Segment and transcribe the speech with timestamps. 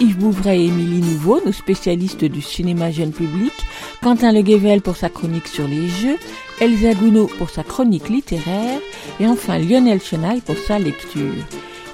[0.00, 3.52] Yves Bouvray et Émilie Nouveau, nos spécialistes du cinéma jeune public,
[4.02, 6.16] Quentin Leguevel pour sa chronique sur les jeux,
[6.60, 8.80] Elsa Gounod pour sa chronique littéraire,
[9.20, 11.32] et enfin Lionel Chenaille pour sa lecture.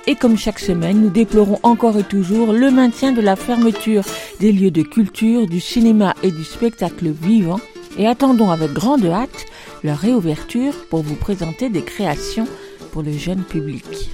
[0.07, 4.05] Et comme chaque semaine, nous déplorons encore et toujours le maintien de la fermeture
[4.41, 7.61] des lieux de culture, du cinéma et du spectacle vivant,
[7.99, 9.45] et attendons avec grande hâte
[9.85, 12.47] leur réouverture pour vous présenter des créations
[12.93, 14.11] pour le jeune public.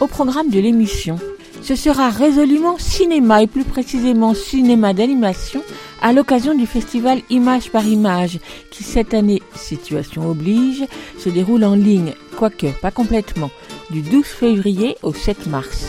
[0.00, 1.18] Au programme de l'émission,
[1.62, 5.62] ce sera résolument cinéma et plus précisément cinéma d'animation
[6.00, 10.84] à l'occasion du festival Image par Image qui cette année, situation oblige,
[11.18, 13.50] se déroule en ligne, quoique pas complètement,
[13.90, 15.86] du 12 février au 7 mars.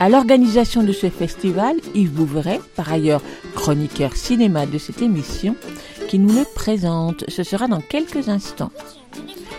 [0.00, 3.22] À l'organisation de ce festival, Yves Bouveret, par ailleurs
[3.56, 5.56] chroniqueur cinéma de cette émission,
[6.06, 7.24] qui nous le présente.
[7.28, 8.70] Ce sera dans quelques instants.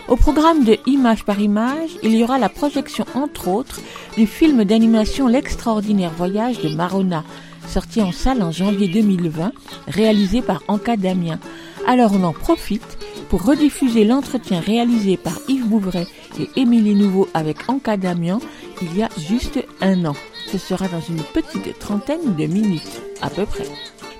[0.08, 3.80] Au programme de Image par Image, il y aura la projection, entre autres,
[4.16, 7.24] du film d'animation L'extraordinaire voyage de Marona,
[7.68, 9.52] sorti en salle en janvier 2020,
[9.86, 11.38] réalisé par Anka Damien.
[11.86, 16.06] Alors on en profite pour rediffuser l'entretien réalisé par Yves Bouvray
[16.38, 18.40] et Émilie Nouveau avec Anka Damien
[18.82, 20.16] il y a juste un an.
[20.50, 23.66] Ce sera dans une petite trentaine de minutes, à peu près.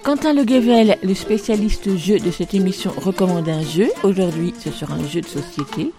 [0.03, 3.89] Quentin Le Guével, le spécialiste jeu de cette émission, recommande un jeu.
[4.03, 5.93] Aujourd'hui, ce sera un jeu de société.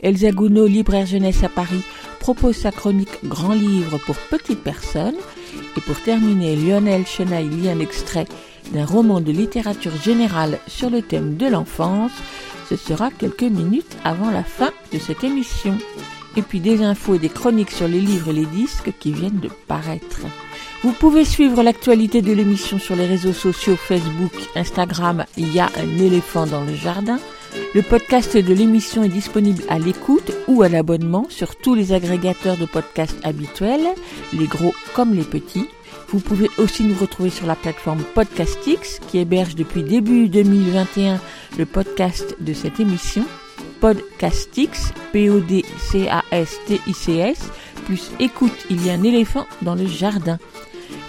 [0.00, 1.82] Elsa Gounod, libraire jeunesse à Paris,
[2.18, 5.16] propose sa chronique Grand livre pour petites personnes.
[5.76, 8.26] Et pour terminer, Lionel Chenaille lit un extrait
[8.72, 12.12] d'un roman de littérature générale sur le thème de l'enfance.
[12.70, 15.76] Ce sera quelques minutes avant la fin de cette émission.
[16.38, 19.40] Et puis des infos et des chroniques sur les livres et les disques qui viennent
[19.40, 20.20] de paraître.
[20.82, 25.70] Vous pouvez suivre l'actualité de l'émission sur les réseaux sociaux Facebook, Instagram, il y a
[25.76, 27.20] un éléphant dans le jardin.
[27.72, 32.56] Le podcast de l'émission est disponible à l'écoute ou à l'abonnement sur tous les agrégateurs
[32.56, 33.86] de podcasts habituels,
[34.32, 35.68] les gros comme les petits.
[36.08, 41.20] Vous pouvez aussi nous retrouver sur la plateforme Podcastix qui héberge depuis début 2021
[41.58, 43.24] le podcast de cette émission.
[43.80, 46.18] Podcastix, P-O-D-C-A-S-T-I-C-S,
[47.84, 50.38] plus écoute, il y a un éléphant dans le jardin.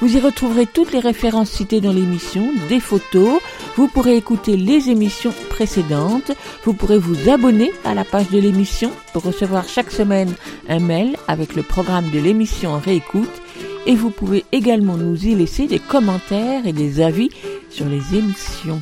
[0.01, 3.39] Vous y retrouverez toutes les références citées dans l'émission, des photos,
[3.75, 6.31] vous pourrez écouter les émissions précédentes,
[6.63, 10.33] vous pourrez vous abonner à la page de l'émission pour recevoir chaque semaine
[10.67, 13.41] un mail avec le programme de l'émission en réécoute
[13.85, 17.29] et vous pouvez également nous y laisser des commentaires et des avis
[17.69, 18.79] sur les émissions.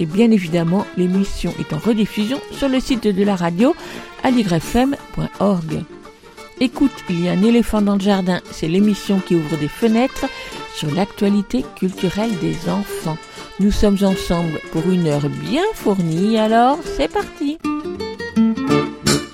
[0.00, 3.74] Et bien évidemment, l'émission est en rediffusion sur le site de la radio
[4.22, 5.84] aligrefm.org.
[6.60, 10.26] Écoute, il y a un éléphant dans le jardin, c'est l'émission qui ouvre des fenêtres
[10.76, 13.18] sur l'actualité culturelle des enfants.
[13.58, 17.58] Nous sommes ensemble pour une heure bien fournie, alors c'est parti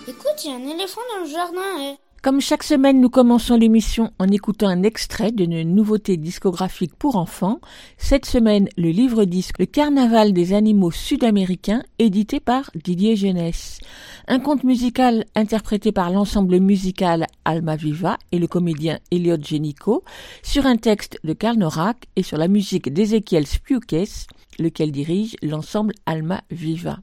[0.08, 1.60] Écoute, il y a un éléphant dans le jardin.
[1.80, 1.96] eh.
[2.20, 7.60] Comme chaque semaine, nous commençons l'émission en écoutant un extrait d'une nouveauté discographique pour enfants.
[7.96, 13.78] Cette semaine, le livre-disque Le Carnaval des animaux sud-américains, édité par Didier Jeunesse.
[14.30, 20.04] Un conte musical interprété par l'ensemble musical Alma Viva et le comédien Elliot Genico,
[20.42, 24.26] sur un texte de Karl Norak et sur la musique d'Ezekiel Spiukes,
[24.58, 26.98] lequel dirige l'ensemble Alma Viva.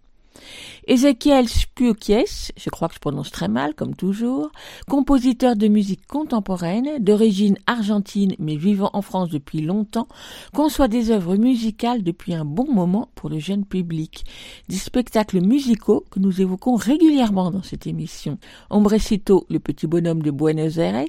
[0.88, 4.52] Ezekiel Spiukes, je crois que je prononce très mal comme toujours,
[4.87, 10.08] compositeur de musique contemporaine, d'origine argentine mais vivant en France depuis longtemps,
[10.53, 14.25] conçoit des œuvres musicales depuis un bon moment pour le jeune public,
[14.69, 18.37] des spectacles musicaux que nous évoquons régulièrement dans cette émission.
[18.69, 21.05] Ombrecito, le petit bonhomme de Buenos Aires,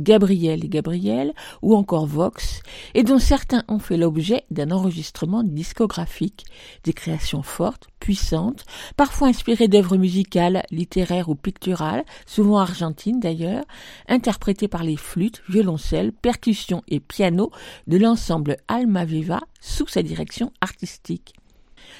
[0.00, 2.62] Gabriel et Gabriel, ou encore Vox,
[2.94, 6.46] et dont certains ont fait l'objet d'un enregistrement discographique,
[6.84, 8.64] des créations fortes, puissantes,
[8.96, 13.64] parfois inspirées d'œuvres musicales, littéraires ou picturales, souvent argentines d'ailleurs,
[14.08, 17.50] interprétées par les flûtes, violoncelles, percussions et pianos
[17.86, 21.34] de l'ensemble Alma Viva sous sa direction artistique.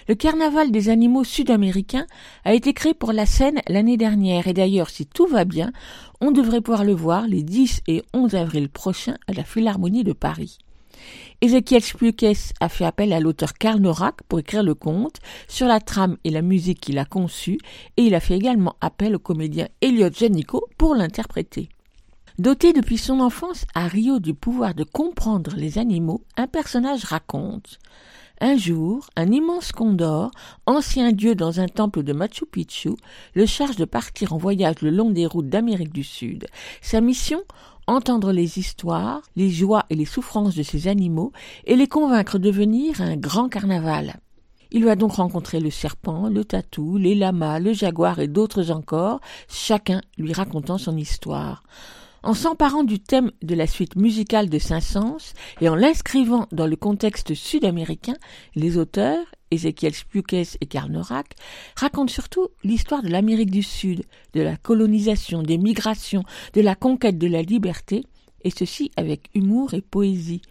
[0.09, 2.07] Le carnaval des animaux sud-américains
[2.45, 5.73] a été créé pour la scène l'année dernière et d'ailleurs, si tout va bien,
[6.21, 10.13] on devrait pouvoir le voir les 10 et 11 avril prochains à la Philharmonie de
[10.13, 10.59] Paris.
[11.41, 15.17] Ezekiel Spukes a fait appel à l'auteur Karl Norak pour écrire le conte
[15.49, 17.59] sur la trame et la musique qu'il a conçue
[17.97, 21.71] et il a fait également appel au comédien Elliot Janico pour l'interpréter.
[22.39, 27.79] Doté depuis son enfance à Rio du pouvoir de comprendre les animaux, un personnage raconte
[28.41, 30.31] un jour, un immense condor,
[30.67, 32.91] ancien dieu dans un temple de Machu Picchu,
[33.35, 36.47] le charge de partir en voyage le long des routes d'Amérique du Sud.
[36.81, 37.43] Sa mission?
[37.87, 41.33] Entendre les histoires, les joies et les souffrances de ces animaux
[41.65, 44.21] et les convaincre de venir à un grand carnaval.
[44.71, 49.21] Il va donc rencontrer le serpent, le tatou, les lamas, le jaguar et d'autres encore,
[49.49, 51.65] chacun lui racontant son histoire.
[52.23, 55.33] En s'emparant du thème de la suite musicale de Saint-Saëns
[55.63, 58.17] et en l'inscrivant dans le contexte sud-américain,
[58.55, 61.35] les auteurs, Ezekiel Spukes et Karl Norak,
[61.77, 67.17] racontent surtout l'histoire de l'Amérique du Sud, de la colonisation, des migrations, de la conquête
[67.17, 68.05] de la liberté,
[68.45, 70.43] et ceci avec humour et poésie.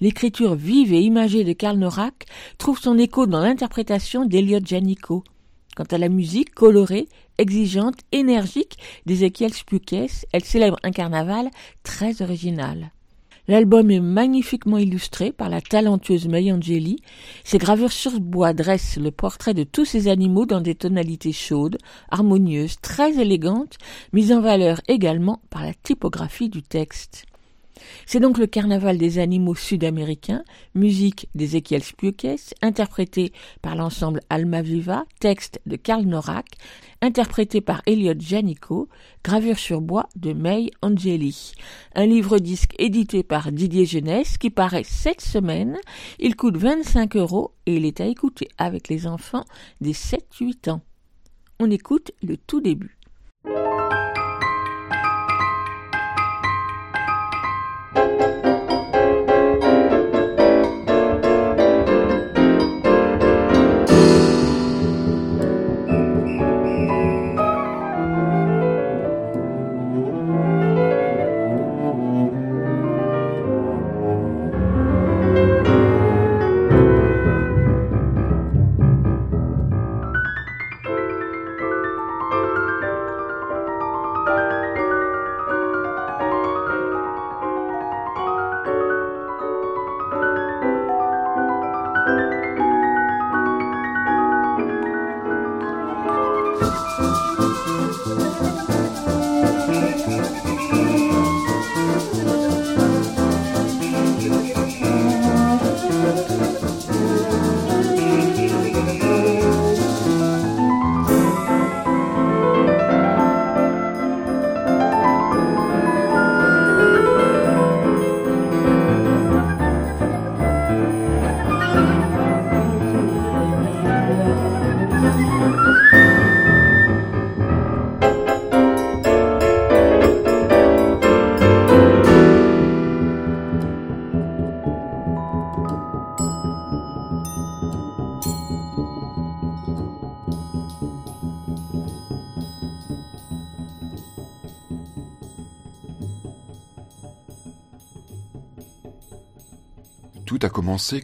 [0.00, 2.26] L'écriture vive et imagée de Karl Norak
[2.58, 5.24] trouve son écho dans l'interprétation d'Eliot Janico.
[5.76, 11.50] Quant à la musique colorée, exigeante, énergique d'Ezekiel Spukes, elle célèbre un carnaval
[11.82, 12.92] très original.
[13.46, 16.96] L'album est magnifiquement illustré par la talentueuse May Angeli.
[17.44, 21.76] Ses gravures sur bois dressent le portrait de tous ces animaux dans des tonalités chaudes,
[22.10, 23.76] harmonieuses, très élégantes,
[24.14, 27.26] mises en valeur également par la typographie du texte.
[28.06, 30.44] C'est donc le carnaval des animaux sud-américains,
[30.74, 33.32] musique d'Ezekiel Spukes, interprété
[33.62, 36.46] par l'ensemble Alma Viva, texte de Karl Norak,
[37.00, 38.88] interprété par Elliot Janico,
[39.22, 41.52] gravure sur bois de May Angeli.
[41.94, 45.76] Un livre-disque édité par Didier Jeunesse qui paraît cette semaine.
[46.18, 49.44] Il coûte 25 euros et il est à écouter avec les enfants
[49.80, 50.80] des 7-8 ans.
[51.60, 52.98] On écoute le tout début.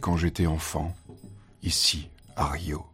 [0.01, 0.95] Quand j'étais enfant,
[1.61, 2.85] ici, à Rio.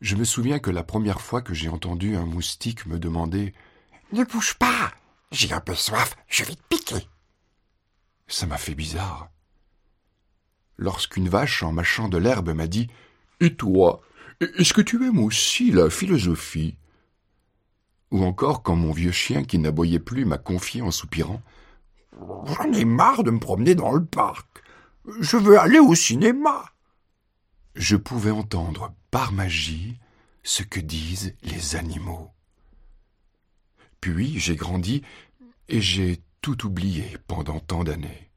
[0.00, 3.54] Je me souviens que la première fois que j'ai entendu un moustique me demander
[4.12, 4.92] Ne bouge pas
[5.30, 7.08] J'ai un peu soif, je vais te piquer.
[8.26, 9.30] Ça m'a fait bizarre.
[10.76, 12.88] Lorsqu'une vache, en mâchant de l'herbe, m'a dit
[13.40, 14.02] Et toi,
[14.40, 16.76] est-ce que tu aimes aussi la philosophie?
[18.10, 21.40] Ou encore quand mon vieux chien, qui n'aboyait plus, m'a confié en soupirant
[22.46, 24.46] J'en ai marre de me promener dans le parc.
[25.20, 26.64] Je veux aller au cinéma.
[27.74, 29.98] Je pouvais entendre, par magie,
[30.42, 32.30] ce que disent les animaux.
[34.00, 35.02] Puis j'ai grandi
[35.68, 38.30] et j'ai tout oublié pendant tant d'années.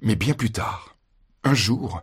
[0.00, 0.96] Mais bien plus tard,
[1.44, 2.02] un jour,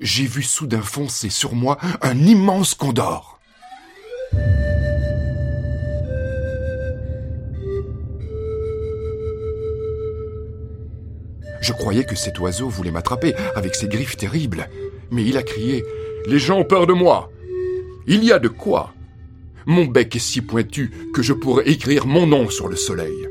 [0.00, 3.40] j'ai vu soudain foncer sur moi un immense condor.
[11.62, 14.68] Je croyais que cet oiseau voulait m'attraper avec ses griffes terribles,
[15.12, 15.84] mais il a crié
[16.26, 17.30] Les gens ont peur de moi.
[18.08, 18.92] Il y a de quoi.
[19.66, 23.28] Mon bec est si pointu que je pourrais écrire mon nom sur le soleil.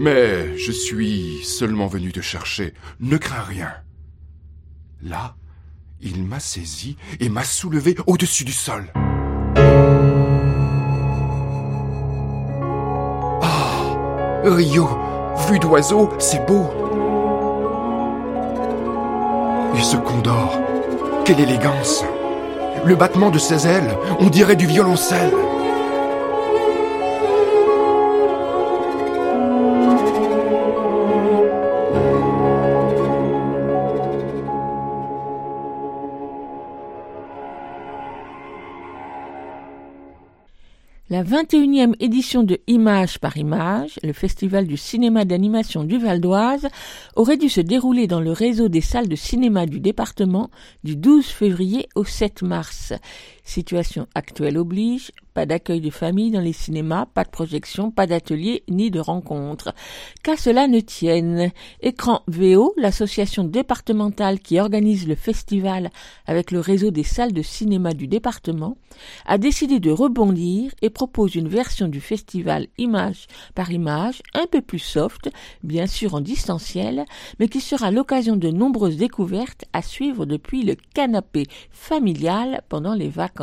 [0.00, 2.74] Mais je suis seulement venu te chercher.
[2.98, 3.72] Ne crains rien.
[5.02, 5.36] Là,
[6.00, 8.90] Il m'a saisi et m'a soulevé au-dessus du sol.
[13.42, 14.88] Ah Rio,
[15.48, 16.89] vue d'oiseau, c'est beau.
[19.82, 20.60] Ce condor,
[21.24, 22.04] quelle élégance
[22.84, 25.32] Le battement de ses ailes, on dirait du violoncelle.
[41.20, 46.66] La 21e édition de Image par Image, le festival du cinéma d'animation du Val d'Oise,
[47.14, 50.48] aurait dû se dérouler dans le réseau des salles de cinéma du département
[50.82, 52.94] du 12 février au 7 mars.
[53.50, 58.62] Situation actuelle oblige, pas d'accueil de famille dans les cinémas, pas de projection, pas d'atelier
[58.68, 59.74] ni de rencontre.
[60.22, 65.90] Qu'à cela ne tienne, Écran VO, l'association départementale qui organise le festival
[66.26, 68.76] avec le réseau des salles de cinéma du département,
[69.26, 73.26] a décidé de rebondir et propose une version du festival image
[73.56, 75.28] par image, un peu plus soft,
[75.64, 77.04] bien sûr en distanciel,
[77.40, 83.08] mais qui sera l'occasion de nombreuses découvertes à suivre depuis le canapé familial pendant les
[83.08, 83.39] vacances.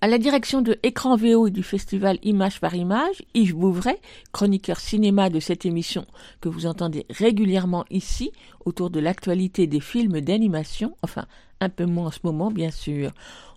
[0.00, 3.98] À la direction de Écran VO et du festival Image par Image, Yves Bouvray,
[4.32, 6.06] chroniqueur cinéma de cette émission
[6.40, 8.32] que vous entendez régulièrement ici,
[8.64, 11.26] autour de l'actualité des films d'animation, enfin
[11.60, 13.12] un peu moins en ce moment bien sûr.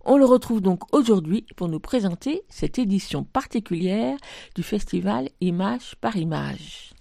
[0.05, 4.17] On le retrouve donc aujourd'hui pour nous présenter cette édition particulière
[4.55, 6.93] du festival Image par Image.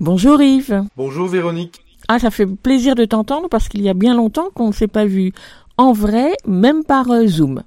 [0.00, 0.84] Bonjour Yves.
[0.96, 1.80] Bonjour Véronique.
[2.08, 4.88] Ah, ça fait plaisir de t'entendre parce qu'il y a bien longtemps qu'on ne s'est
[4.88, 5.32] pas vu
[5.78, 7.62] en vrai, même par euh, Zoom.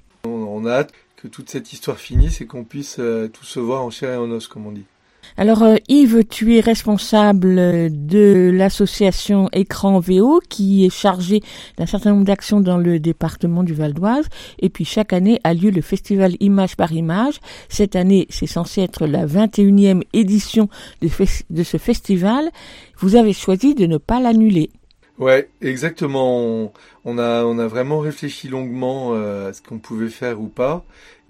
[0.55, 3.83] On, a hâte que toute cette histoire finisse et qu'on puisse euh, tous se voir
[3.83, 4.85] en chair et en os, comme on dit.
[5.37, 7.55] Alors euh, Yves, tu es responsable
[7.89, 11.41] de l'association Écran VO qui est chargée
[11.77, 14.27] d'un certain nombre d'actions dans le département du Val d'Oise.
[14.59, 17.39] Et puis chaque année a lieu le festival Image par Image.
[17.67, 20.69] Cette année, c'est censé être la 21e édition
[21.01, 22.49] de ce festival.
[22.99, 24.69] Vous avez choisi de ne pas l'annuler.
[25.17, 26.73] Ouais, exactement.
[27.05, 30.83] On, a, on a vraiment réfléchi longuement euh, à ce qu'on pouvait faire ou pas.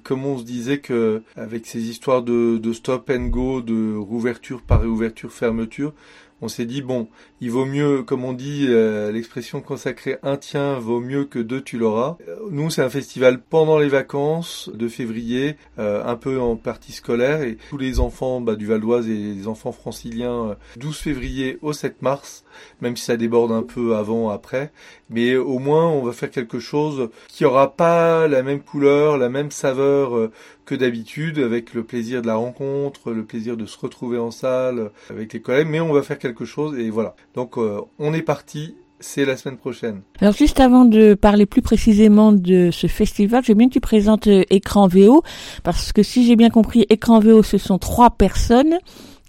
[0.03, 4.61] Comme on se disait que avec ces histoires de, de stop and go, de rouverture
[4.61, 5.93] par réouverture, fermeture,
[6.41, 7.07] on s'est dit bon,
[7.41, 11.61] il vaut mieux, comme on dit euh, l'expression consacrée, un tien vaut mieux que deux
[11.61, 12.17] tu l'auras.
[12.27, 16.91] Euh, nous, c'est un festival pendant les vacances de février, euh, un peu en partie
[16.91, 21.57] scolaire, et tous les enfants bah, du Val d'Oise et les enfants franciliens, 12 février
[21.61, 22.43] au 7 mars,
[22.81, 24.71] même si ça déborde un peu avant, après,
[25.09, 29.29] mais au moins on va faire quelque chose qui aura pas la même couleur, la
[29.29, 30.29] même saveur
[30.65, 34.91] que d'habitude, avec le plaisir de la rencontre, le plaisir de se retrouver en salle
[35.09, 37.15] avec les collègues, mais on va faire quelque chose et voilà.
[37.35, 38.75] Donc euh, on est parti.
[39.01, 40.01] C'est la semaine prochaine.
[40.21, 44.27] Alors juste avant de parler plus précisément de ce festival, veux bien que tu présentes
[44.27, 45.21] euh, Écran VO,
[45.63, 48.79] parce que si j'ai bien compris, Écran VO, ce sont trois personnes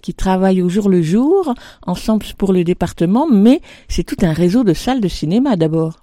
[0.03, 1.53] qui travaillent au jour le jour,
[1.85, 5.99] ensemble pour le département, mais c'est tout un réseau de salles de cinéma d'abord.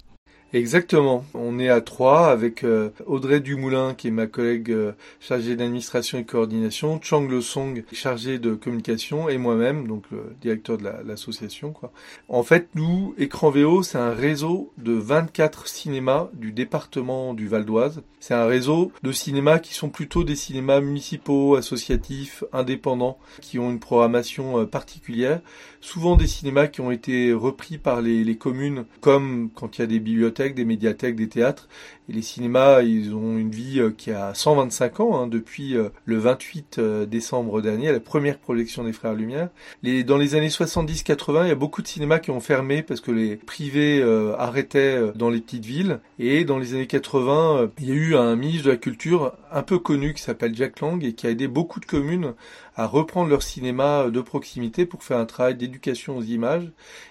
[0.54, 1.26] Exactement.
[1.34, 6.20] On est à trois avec euh, Audrey Dumoulin qui est ma collègue euh, chargée d'administration
[6.20, 11.72] et coordination, Chang Le Song chargé de communication et moi-même donc le directeur de l'association
[11.72, 11.92] quoi.
[12.30, 17.66] En fait, nous Écran VO, c'est un réseau de 24 cinémas du département du Val
[17.66, 18.04] d'Oise.
[18.20, 23.72] C'est un réseau de cinémas qui sont plutôt des cinémas municipaux, associatifs, indépendants qui ont
[23.72, 25.42] une programmation euh, particulière,
[25.84, 29.84] souvent des cinémas qui ont été repris par les, les communes comme quand il y
[29.84, 31.68] a des bibliothèques des médiathèques, des théâtres.
[32.10, 35.90] Et les cinémas, ils ont une vie euh, qui a 125 ans, hein, depuis euh,
[36.06, 39.50] le 28 euh, décembre dernier, la première projection des Frères Lumière.
[39.84, 43.00] Les, dans les années 70-80, il y a beaucoup de cinémas qui ont fermé parce
[43.00, 44.04] que les privés
[44.38, 46.00] arrêtaient dans les petites villes.
[46.20, 49.62] Et dans les années 80, il y a eu un ministre de la Culture un
[49.62, 52.34] peu connu qui s'appelle Jack Lang et qui a aidé beaucoup de communes
[52.76, 56.70] à reprendre leur cinéma de proximité pour faire un travail d'éducation aux images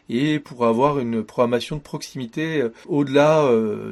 [0.08, 3.48] et pour avoir une programmation de proximité au-delà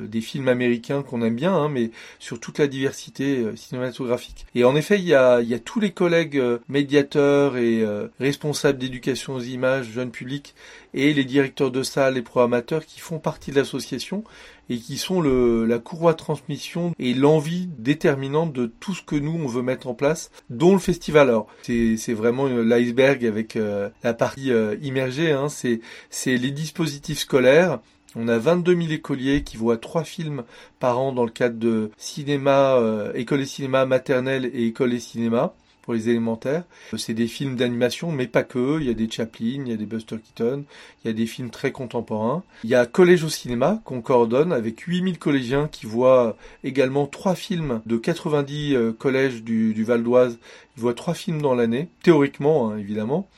[0.07, 4.47] des films américains qu'on aime bien, hein, mais sur toute la diversité euh, cinématographique.
[4.55, 9.35] Et en effet, il y a, tous les collègues euh, médiateurs et euh, responsables d'éducation
[9.35, 10.55] aux images, jeunes publics,
[10.95, 14.25] et les directeurs de salles et programmateurs qui font partie de l'association
[14.71, 19.17] et qui sont le, la courroie de transmission et l'envie déterminante de tout ce que
[19.17, 21.29] nous on veut mettre en place, dont le festival.
[21.29, 23.59] Alors c'est, vraiment l'iceberg avec
[24.03, 24.51] la partie
[24.81, 25.33] immergée.
[25.33, 27.81] Hein, c'est, c'est les dispositifs scolaires
[28.17, 30.43] on a 22 000 écoliers qui voient trois films
[30.81, 34.99] par an dans le cadre de cinéma, euh, école et cinéma maternelle et école et
[34.99, 35.55] cinéma
[35.91, 36.63] pour les élémentaires.
[36.97, 38.79] C'est des films d'animation, mais pas que.
[38.81, 40.63] Il y a des Chaplin, il y a des Buster Keaton,
[41.03, 42.45] il y a des films très contemporains.
[42.63, 47.35] Il y a Collège au cinéma qu'on coordonne avec 8000 collégiens qui voient également trois
[47.35, 50.39] films de 90 euh, collèges du, Val d'Oise.
[50.77, 53.29] Ils voient trois films dans l'année, théoriquement hein, évidemment.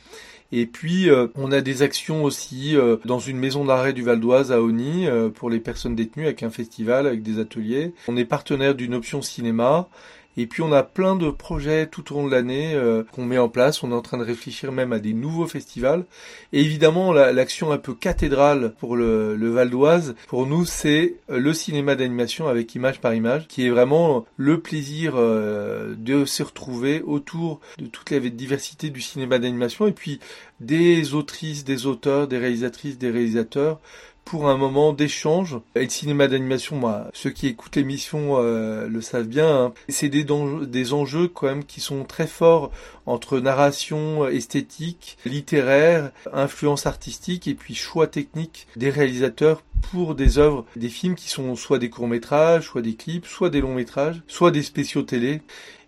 [0.54, 4.20] Et puis, euh, on a des actions aussi euh, dans une maison d'arrêt du Val
[4.20, 7.94] d'Oise à Oni pour les personnes détenues avec un festival, avec des ateliers.
[8.08, 9.88] On est partenaire d'une option cinéma.
[10.36, 13.38] Et puis on a plein de projets tout au long de l'année euh, qu'on met
[13.38, 13.82] en place.
[13.82, 16.04] On est en train de réfléchir même à des nouveaux festivals.
[16.52, 21.52] Et évidemment, l'action un peu cathédrale pour le, le Val d'Oise, pour nous, c'est le
[21.52, 27.02] cinéma d'animation avec image par image, qui est vraiment le plaisir euh, de se retrouver
[27.02, 30.20] autour de toute la diversité du cinéma d'animation et puis
[30.60, 33.80] des autrices, des auteurs, des réalisatrices, des réalisateurs
[34.24, 35.58] pour un moment d'échange.
[35.74, 39.72] Et le cinéma d'animation, moi, ceux qui écoutent l'émission euh, le savent bien, hein.
[39.88, 42.70] c'est des, des enjeux quand même qui sont très forts
[43.06, 50.64] entre narration esthétique, littéraire, influence artistique et puis choix technique des réalisateurs pour des œuvres,
[50.76, 54.62] des films qui sont soit des courts-métrages, soit des clips, soit des longs-métrages, soit des
[54.62, 55.42] spéciaux télé.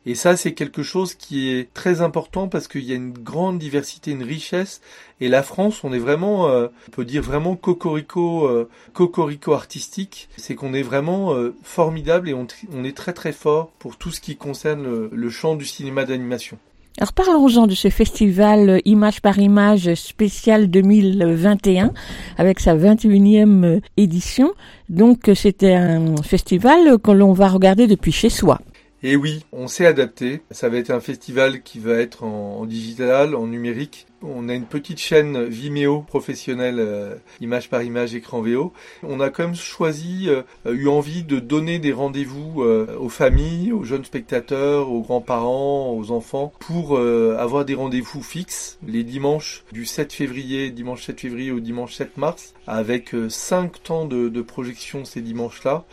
[0.07, 3.59] Et ça, c'est quelque chose qui est très important parce qu'il y a une grande
[3.59, 4.83] diversité, une richesse.
[5.21, 10.29] Et la France, on est vraiment, euh, on peut dire vraiment cocorico, euh, cocorico artistique.
[10.37, 12.47] C'est qu'on est vraiment euh, formidable et on,
[12.85, 16.59] est très très fort pour tout ce qui concerne le, le champ du cinéma d'animation.
[16.99, 21.93] Alors parlons-en de ce festival Image par Image spécial 2021
[22.37, 24.53] avec sa 21e édition.
[24.89, 28.61] Donc c'était un festival que l'on va regarder depuis chez soi.
[29.07, 30.41] Et oui, on s'est adapté.
[30.51, 34.07] Ça va être un festival qui va être en, digital, en numérique.
[34.23, 38.73] On a une petite chaîne Vimeo professionnelle, euh, image par image, écran VO.
[39.03, 40.43] On a quand même choisi, euh,
[40.73, 46.11] eu envie de donner des rendez-vous euh, aux familles, aux jeunes spectateurs, aux grands-parents, aux
[46.11, 51.61] enfants, pour avoir des rendez-vous fixes les dimanches du 7 février, dimanche 7 février au
[51.61, 55.85] dimanche 7 mars, avec 5 temps de projection ces dimanches-là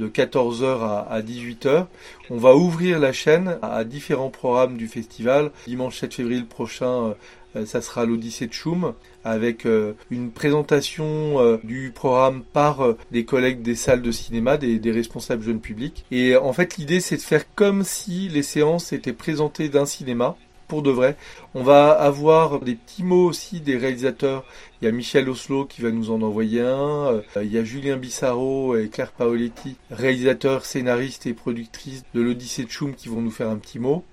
[0.00, 1.86] de 14h à, 18h.
[2.30, 5.50] On va ouvrir la chaîne à différents programmes du festival.
[5.66, 7.14] Dimanche 7 février prochain,
[7.54, 8.94] euh, ça sera l'Odyssée de Choum
[9.24, 14.90] avec euh, une présentation euh, du programme par des collègues des salles de cinéma, des
[14.90, 16.04] responsables jeunes publics.
[16.10, 20.36] Et en fait, l'idée, c'est de faire comme si les séances étaient présentées d'un cinéma
[20.70, 21.16] pour de vrai.
[21.54, 24.44] On va avoir des petits mots aussi des réalisateurs.
[24.80, 27.06] Il y a Michel Oslo qui va nous en envoyer un.
[27.08, 32.64] Euh, il y a Julien Bissaro et Claire Paoletti, réalisateurs, scénaristes et productrices de l'Odyssée
[32.64, 34.04] de Choum qui vont nous faire un petit mot.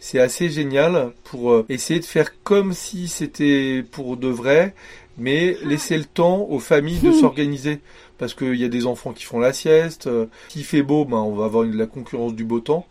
[0.00, 4.74] C'est assez génial pour euh, essayer de faire comme si c'était pour de vrai,
[5.18, 7.80] mais laisser le temps aux familles de s'organiser
[8.18, 10.06] parce qu'il y a des enfants qui font la sieste.
[10.06, 12.86] Euh, s'il fait beau, ben, on va avoir une, la concurrence du beau temps.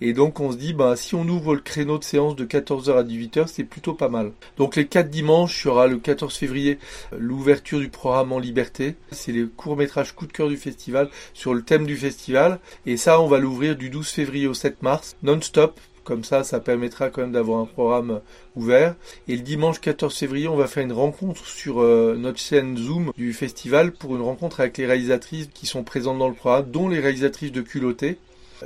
[0.00, 2.96] Et donc on se dit, ben, si on ouvre le créneau de séance de 14h
[2.96, 4.32] à 18h, c'est plutôt pas mal.
[4.56, 6.78] Donc les 4 dimanches, il y aura le 14 février
[7.16, 8.94] l'ouverture du programme en liberté.
[9.10, 12.60] C'est les courts-métrages coup de cœur du festival sur le thème du festival.
[12.86, 16.58] Et ça, on va l'ouvrir du 12 février au 7 mars, non-stop, comme ça, ça
[16.58, 18.22] permettra quand même d'avoir un programme
[18.56, 18.94] ouvert.
[19.28, 23.12] Et le dimanche 14 février, on va faire une rencontre sur euh, notre chaîne Zoom
[23.14, 26.88] du festival pour une rencontre avec les réalisatrices qui sont présentes dans le programme, dont
[26.88, 28.16] les réalisatrices de Culotté.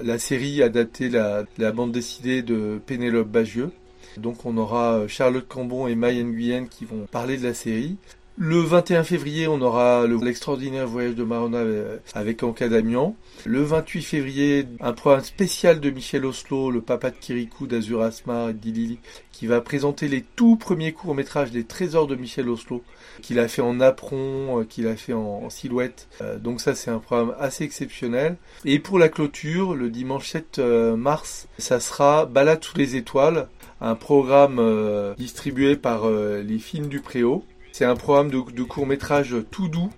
[0.01, 3.71] La série adaptée la, la bande dessinée de Pénélope Bagieux.
[4.17, 7.97] Donc on aura euh, Charlotte Cambon et Mayen Guyenne qui vont parler de la série.
[8.38, 13.14] Le 21 février, on aura l'extraordinaire voyage de Marona euh, avec Anka Damian.
[13.45, 18.49] Le 28 février, un programme spécial de Michel Oslo, le papa de Kirikou, d'Azur Asmar
[18.49, 19.01] et d'Ilili,
[19.33, 22.83] qui va présenter les tout premiers courts-métrages des trésors de Michel Oslo,
[23.21, 26.09] qu'il a fait en apron, euh, qu'il a fait en, silhouette.
[26.23, 28.38] Euh, donc ça, c'est un programme assez exceptionnel.
[28.64, 30.59] Et pour la clôture, le dimanche 7
[30.97, 33.49] mars, ça sera Balade sous les étoiles,
[33.83, 39.35] un programme distribué par les films du Préau c'est un programme de, de court métrage
[39.51, 39.91] tout doux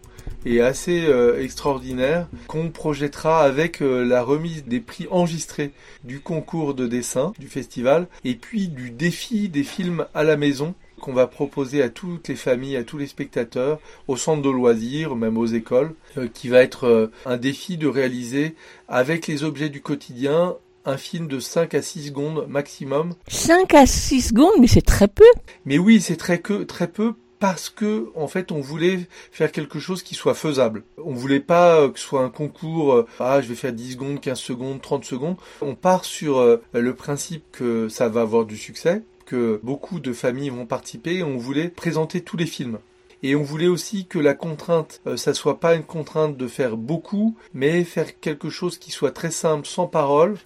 [0.47, 5.73] et assez euh, extraordinaire qu'on projettera avec euh, la remise des prix enregistrés
[6.05, 10.75] du concours de dessin du festival et puis du défi des films à la maison
[11.01, 15.17] qu'on va proposer à toutes les familles, à tous les spectateurs, au centre de loisirs,
[15.17, 18.55] même aux écoles, euh, qui va être un défi de réaliser
[18.89, 20.57] avec les objets du quotidien
[20.87, 23.15] un film de 5 à 6 secondes maximum.
[23.29, 25.25] 5 à 6 secondes, mais c'est très peu.
[25.65, 29.79] Mais oui, c'est très, que, très peu parce que en fait on voulait faire quelque
[29.79, 30.83] chose qui soit faisable.
[30.97, 33.93] On voulait pas euh, que ce soit un concours euh, ah je vais faire 10
[33.93, 35.37] secondes, 15 secondes, 30 secondes.
[35.61, 40.15] On part sur euh, le principe que ça va avoir du succès, que beaucoup de
[40.15, 42.79] familles vont participer et on voulait présenter tous les films.
[43.23, 47.37] Et on voulait aussi que la contrainte, ça soit pas une contrainte de faire beaucoup,
[47.53, 50.37] mais faire quelque chose qui soit très simple, sans parole,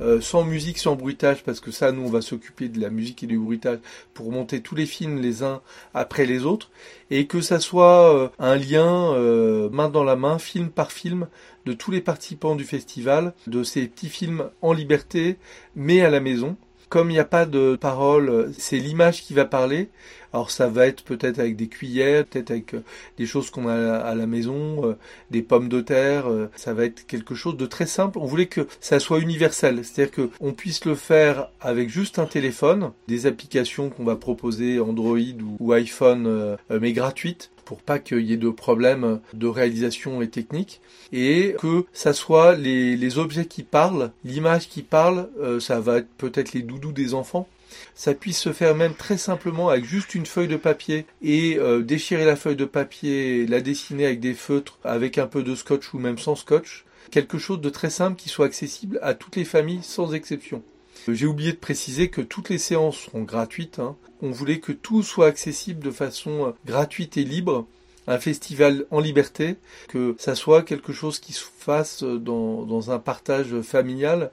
[0.00, 3.22] euh, sans musique, sans bruitage, parce que ça, nous, on va s'occuper de la musique
[3.22, 3.78] et du bruitage
[4.12, 5.60] pour monter tous les films les uns
[5.94, 6.70] après les autres,
[7.10, 11.28] et que ça soit euh, un lien euh, main dans la main, film par film,
[11.64, 15.36] de tous les participants du festival, de ces petits films en liberté,
[15.76, 16.56] mais à la maison.
[16.88, 19.88] Comme il n'y a pas de parole, c'est l'image qui va parler.
[20.34, 22.82] Alors ça va être peut-être avec des cuillères, peut-être avec euh,
[23.18, 24.96] des choses qu'on a à la maison, euh,
[25.30, 26.26] des pommes de terre.
[26.28, 28.18] euh, Ça va être quelque chose de très simple.
[28.18, 32.26] On voulait que ça soit universel, c'est-à-dire que on puisse le faire avec juste un
[32.26, 35.18] téléphone, des applications qu'on va proposer Android
[35.60, 40.80] ou, iPhone, mais gratuites pour pas qu'il y ait de problèmes de réalisation et technique
[41.12, 45.28] et que ça soit les, objets qui parlent, l'image qui parle,
[45.60, 47.48] ça va être peut-être les doudous des enfants.
[47.94, 51.82] Ça puisse se faire même très simplement avec juste une feuille de papier et euh,
[51.82, 55.94] déchirer la feuille de papier, la dessiner avec des feutres, avec un peu de scotch
[55.94, 56.84] ou même sans scotch.
[57.10, 60.62] Quelque chose de très simple qui soit accessible à toutes les familles sans exception.
[61.08, 63.78] J'ai oublié de préciser que toutes les séances seront gratuites.
[63.78, 63.96] hein.
[64.22, 67.66] On voulait que tout soit accessible de façon euh, gratuite et libre.
[68.06, 69.56] Un festival en liberté,
[69.88, 74.30] que ça soit quelque chose qui se fasse euh, dans un partage familial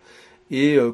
[0.53, 0.91] euh.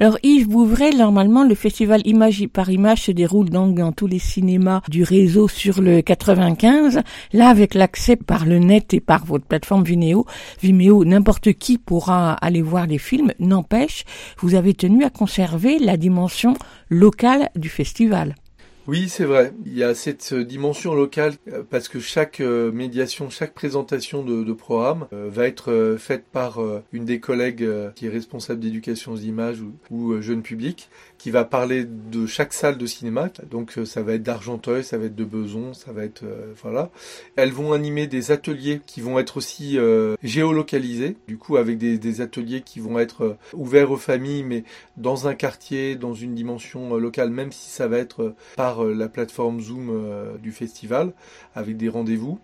[0.00, 4.18] Alors Yves Bouvray, normalement le festival Image par Image se déroule donc dans tous les
[4.18, 7.00] cinémas du réseau sur le 95.
[7.32, 10.26] Là avec l'accès par le net et par votre plateforme Vimeo,
[10.60, 13.32] Vimeo n'importe qui pourra aller voir les films.
[13.38, 14.04] N'empêche,
[14.38, 16.54] vous avez tenu à conserver la dimension
[16.88, 18.34] locale du festival.
[18.86, 19.54] Oui, c'est vrai.
[19.64, 24.22] Il y a cette euh, dimension locale euh, parce que chaque euh, médiation, chaque présentation
[24.22, 26.60] de, programme va être faite par
[26.92, 30.88] une des collègues qui est responsable d'éducation aux images ou, ou jeune public,
[31.24, 33.30] qui va parler de chaque salle de cinéma.
[33.50, 36.52] Donc euh, ça va être d'Argenteuil, ça va être de Beson, ça va être euh,
[36.60, 36.90] voilà.
[37.36, 42.20] Elles vont animer des ateliers qui vont être aussi euh, géolocalisés, du coup avec des,
[42.20, 44.64] ateliers qui vont être ouverts aux familles, mais
[44.98, 49.62] dans un quartier, dans une dimension locale, même si ça va être par la plateforme
[49.62, 51.14] Zoom du festival,
[51.54, 52.38] avec des rendez-vous.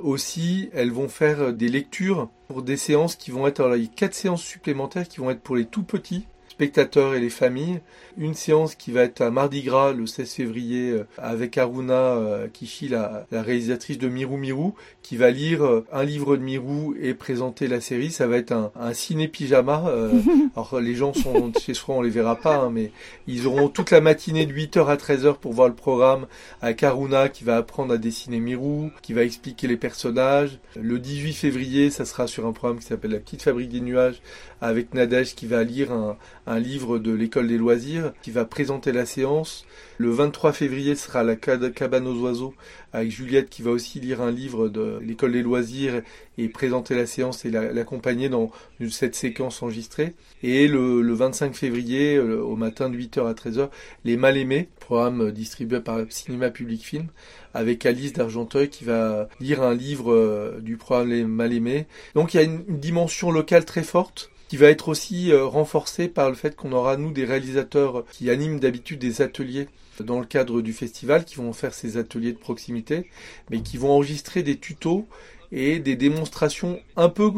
[0.00, 3.86] Aussi, elles vont faire des lectures pour des séances qui vont être, alors il y
[3.86, 7.80] a quatre séances supplémentaires qui vont être pour les tout petits spectateurs et les familles.
[8.16, 12.48] Une séance qui va être à Mardi Gras le 16 février euh, avec Aruna euh,
[12.50, 16.94] Kishi, la, la réalisatrice de Mirou Mirou, qui va lire euh, un livre de Mirou
[16.98, 18.10] et présenter la série.
[18.10, 19.84] Ça va être un, un ciné-pyjama.
[20.56, 22.90] alors les gens sont chez soi, on les verra pas, hein, mais
[23.26, 26.26] ils auront toute la matinée de 8h à 13h pour voir le programme
[26.62, 30.58] avec Aruna qui va apprendre à dessiner Mirou, qui va expliquer les personnages.
[30.74, 34.22] Le 18 février, ça sera sur un programme qui s'appelle La Petite Fabrique des Nuages
[34.60, 36.16] avec Nadège qui va lire un,
[36.46, 39.66] un livre de l'école des loisirs, qui va présenter la séance.
[39.98, 42.54] Le 23 février sera la cabane aux oiseaux
[42.92, 46.02] avec Juliette qui va aussi lire un livre de l'école des loisirs
[46.38, 48.50] et présenter la séance et la- l'accompagner dans
[48.90, 50.14] cette séquence enregistrée.
[50.42, 53.68] Et le, le 25 février, euh, au matin de 8h à 13h,
[54.04, 57.06] Les Mal Aimés, programme distribué par Cinéma Public Film,
[57.54, 61.86] avec Alice d'Argenteuil qui va lire un livre euh, du programme Les Mal Aimés.
[62.14, 66.08] Donc il y a une dimension locale très forte qui va être aussi euh, renforcée
[66.08, 69.68] par le fait qu'on aura, nous, des réalisateurs qui animent d'habitude des ateliers
[70.00, 73.10] dans le cadre du festival, qui vont faire ces ateliers de proximité,
[73.50, 75.06] mais qui vont enregistrer des tutos
[75.52, 77.32] et des démonstrations un peu,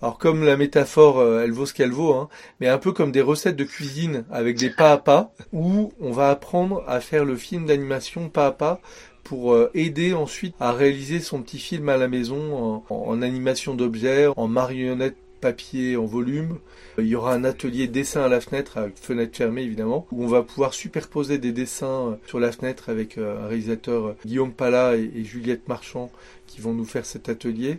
[0.00, 2.28] alors comme la métaphore, euh, elle vaut ce qu'elle vaut, hein,
[2.60, 6.12] mais un peu comme des recettes de cuisine avec des pas à pas, où on
[6.12, 8.80] va apprendre à faire le film d'animation pas à pas
[9.24, 13.74] pour euh, aider ensuite à réaliser son petit film à la maison en, en animation
[13.74, 16.58] d'objets, en marionnette papier en volume.
[16.98, 20.28] Il y aura un atelier dessin à la fenêtre, avec fenêtre fermée évidemment, où on
[20.28, 24.52] va pouvoir superposer des dessins euh, sur la fenêtre avec euh, un réalisateur euh, Guillaume
[24.52, 26.10] Pala et, et Juliette Marchand
[26.46, 27.78] qui vont nous faire cet atelier.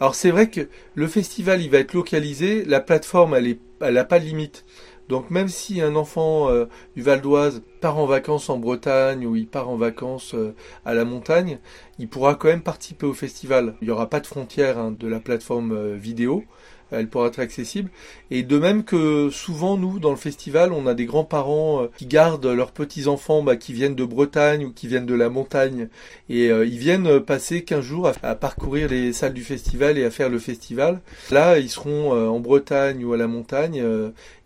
[0.00, 4.06] Alors c'est vrai que le festival il va être localisé, la plateforme elle est, elle
[4.08, 4.64] pas de limite.
[5.08, 9.36] Donc même si un enfant euh, du Val d'Oise part en vacances en Bretagne ou
[9.36, 11.58] il part en vacances euh, à la montagne,
[11.98, 13.74] il pourra quand même participer au festival.
[13.80, 16.44] Il n'y aura pas de frontière hein, de la plateforme euh, vidéo,
[16.90, 17.90] elle pourra être accessible.
[18.30, 22.06] Et de même que souvent nous dans le festival, on a des grands-parents euh, qui
[22.06, 25.88] gardent leurs petits-enfants bah, qui viennent de Bretagne ou qui viennent de la montagne
[26.28, 30.04] et euh, ils viennent euh, passer 15 jours à, parcourir les salles du festival et
[30.04, 31.00] à faire le festival.
[31.30, 33.82] Là, ils seront en Bretagne ou à la montagne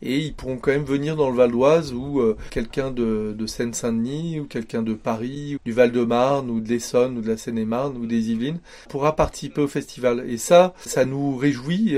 [0.02, 4.40] et ils pourront quand même venir dans le Val d'Oise ou quelqu'un de, de Seine-Saint-Denis
[4.40, 8.06] ou quelqu'un de Paris, ou du Val-de-Marne ou de l'Essonne ou de la Seine-et-Marne ou
[8.06, 10.24] des Yvelines pourra participer au festival.
[10.28, 11.96] Et ça, ça nous réjouit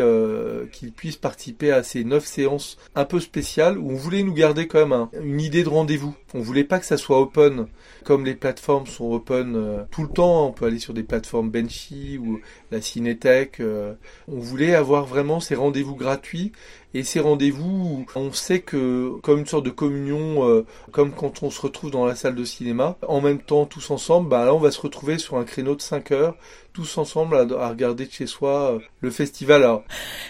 [0.72, 4.66] qu'ils puissent participer à ces neuf séances un peu spéciales où on voulait nous garder
[4.66, 6.14] quand même un- une idée de rendez-vous.
[6.36, 7.68] On voulait pas que ça soit open,
[8.02, 10.48] comme les plateformes sont open euh, tout le temps.
[10.48, 12.40] On peut aller sur des plateformes Benchy ou
[12.72, 13.60] la Cinétech.
[13.60, 13.94] euh,
[14.26, 16.50] on voulait avoir vraiment ces rendez-vous gratuits
[16.96, 21.50] et ces rendez-vous, on sait que comme une sorte de communion, euh, comme quand on
[21.50, 24.60] se retrouve dans la salle de cinéma, en même temps tous ensemble, bah là on
[24.60, 26.36] va se retrouver sur un créneau de 5 heures,
[26.72, 29.80] tous ensemble à, regarder de chez soi le festival.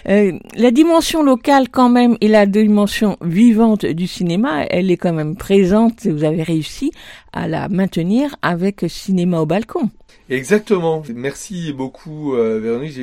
[0.05, 5.35] La dimension locale quand même et la dimension vivante du cinéma, elle est quand même
[5.35, 5.94] présente.
[6.05, 6.91] Vous avez réussi
[7.33, 9.89] à la maintenir avec Cinéma au balcon.
[10.29, 11.03] Exactement.
[11.13, 12.99] Merci beaucoup, euh, Véronique.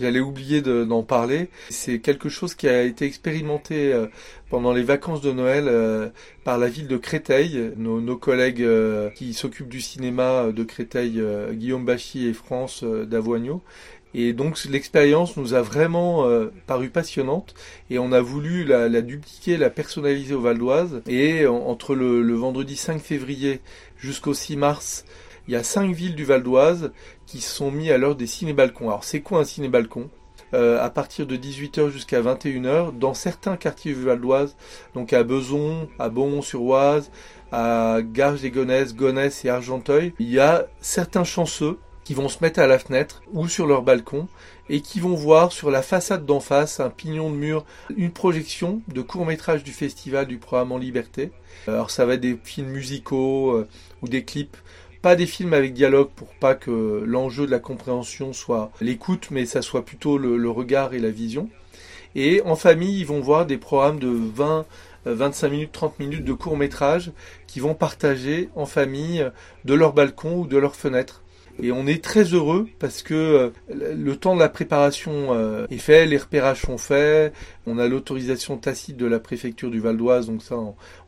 [0.00, 1.48] J'allais oublier de- d'en parler.
[1.68, 4.06] C'est quelque chose qui a été expérimenté euh,
[4.48, 6.08] pendant les vacances de Noël euh,
[6.44, 7.72] par la ville de Créteil.
[7.76, 8.66] Nos, collègues
[9.14, 13.62] qui s'occupent du cinéma de Créteil, Guillaume Bachy et France Davoigneau.
[14.14, 17.54] Et donc l'expérience nous a vraiment euh, paru passionnante
[17.90, 21.02] et on a voulu la, la dupliquer, la personnaliser au Val d'Oise.
[21.06, 23.60] Et en- entre le, le vendredi 5 février
[23.98, 25.04] jusqu'au 6 mars,
[25.48, 26.92] il y a cinq villes du Val d'Oise
[27.26, 28.88] qui sont mis à l'heure des ciné-balcons.
[28.88, 30.08] Alors c'est quoi un ciné-balcon?
[30.54, 34.54] Euh, À partir de 18h jusqu'à 21h, dans certains quartiers du Val d'Oise,
[34.94, 37.10] donc à Beson, à Beaumont-sur-Oise,
[37.50, 42.66] à Garges-les-Gonesse, Gonesse et Argenteuil, il y a certains chanceux qui vont se mettre à
[42.66, 44.28] la fenêtre ou sur leur balcon
[44.68, 47.64] et qui vont voir sur la façade d'en face, un pignon de mur,
[47.96, 51.30] une projection de court-métrage du festival du programme en liberté.
[51.66, 53.68] Alors ça va être des films musicaux euh,
[54.02, 54.56] ou des clips
[55.02, 59.46] pas des films avec dialogue pour pas que l'enjeu de la compréhension soit l'écoute, mais
[59.46, 61.50] ça soit plutôt le, regard et la vision.
[62.14, 64.64] Et en famille, ils vont voir des programmes de 20,
[65.08, 67.10] euh, 25 minutes, 30 minutes de court métrage
[67.48, 69.30] qui vont partager en famille euh,
[69.64, 71.21] de leur balcon ou de leur fenêtre.
[71.60, 73.50] Et on est très heureux parce que euh,
[73.94, 77.34] le temps de la préparation euh, est fait, les repérages sont faits,
[77.66, 80.56] on a l'autorisation tacite de la préfecture du Val d'Oise, donc ça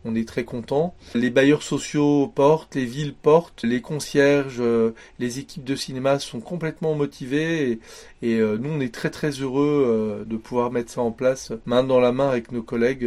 [0.05, 0.95] on, est très content.
[1.15, 6.41] Les bailleurs sociaux portent, les villes portent, les concierges, euh, les équipes de cinéma sont
[6.41, 7.79] complètement motivées et,
[8.23, 12.11] nous on est très très heureux de pouvoir mettre ça en place main dans la
[12.11, 13.07] main avec nos collègues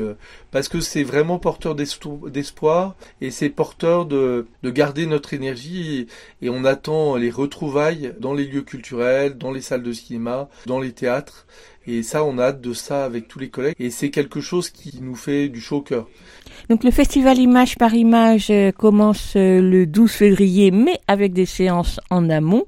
[0.52, 6.06] parce que c'est vraiment porteur d'espoir et c'est porteur de, de garder notre énergie
[6.44, 10.80] et on attend les retrouvailles dans les lieux culturels, dans les salles de cinéma, dans
[10.80, 11.46] les théâtres.
[11.90, 13.76] Et ça, on a hâte de ça avec tous les collègues.
[13.80, 16.08] Et c'est quelque chose qui nous fait du chaud au cœur.
[16.70, 21.46] Donc le festival Image par Image euh, commence euh, le 12 février, mais avec des
[21.46, 22.66] séances en amont.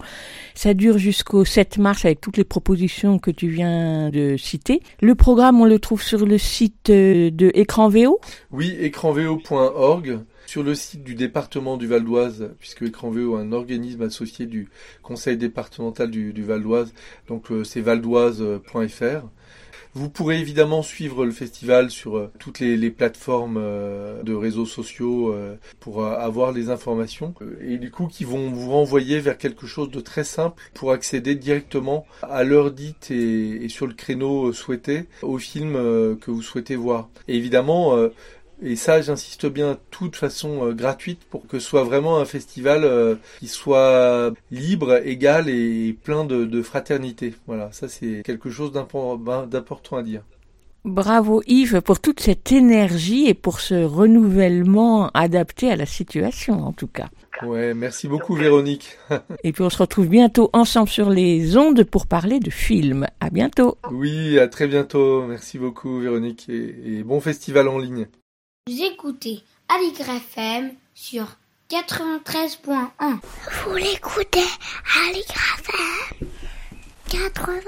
[0.55, 4.81] Ça dure jusqu'au 7 mars avec toutes les propositions que tu viens de citer.
[5.01, 8.21] Le programme, on le trouve sur le site euh, de Écran VO.
[8.51, 10.19] Oui, écranvo.org,
[10.49, 14.47] sur le site du département du Val d'Oise, puisque Écran VO est un organisme associé
[14.47, 14.67] du
[15.03, 16.91] conseil départemental du, Val d'Oise,
[17.27, 19.27] donc euh, c'est valdoise.fr.
[19.93, 25.35] Vous pourrez évidemment suivre le festival sur euh, toutes les, plateformes euh, de réseaux sociaux
[25.79, 29.99] pour avoir les informations et du coup qui vont vous renvoyer vers quelque chose de
[29.99, 35.37] très simple pour accéder directement à l'heure dite et, et sur le créneau souhaité au
[35.37, 37.09] film que vous souhaitez voir.
[37.27, 37.95] Et évidemment,
[38.61, 42.83] et ça, j'insiste bien, toute façon euh, gratuite pour que ce soit vraiment un festival
[42.83, 47.33] euh, qui soit libre, égal et plein de, de fraternité.
[47.47, 50.23] Voilà, ça c'est quelque chose ben, d'important à dire.
[50.85, 56.71] Bravo Yves pour toute cette énergie et pour ce renouvellement adapté à la situation en
[56.71, 57.09] tout cas.
[57.43, 58.97] Ouais, merci beaucoup Véronique.
[59.43, 63.07] Et puis on se retrouve bientôt ensemble sur les ondes pour parler de films.
[63.19, 63.77] À bientôt.
[63.91, 65.25] Oui, à très bientôt.
[65.25, 68.07] Merci beaucoup Véronique et, et bon festival en ligne.
[68.67, 71.25] Vous écoutez Aligre FM sur
[71.71, 73.17] 93.1.
[73.65, 74.45] Vous l'écoutez
[75.07, 76.27] Aligre FM
[77.09, 77.61] 80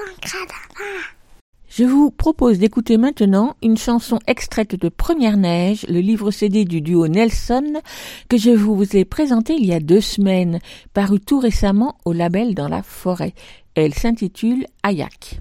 [1.70, 6.82] Je vous propose d'écouter maintenant une chanson extraite de Première Neige, le livre CD du
[6.82, 7.82] duo Nelson,
[8.30, 10.60] que je vous ai présenté il y a deux semaines,
[10.94, 13.34] paru tout récemment au label Dans la forêt.
[13.74, 15.40] Elle s'intitule Ayak.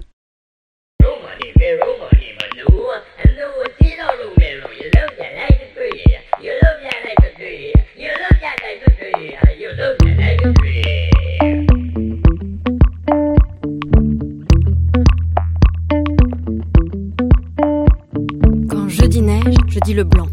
[19.69, 20.27] Je dis le blanc,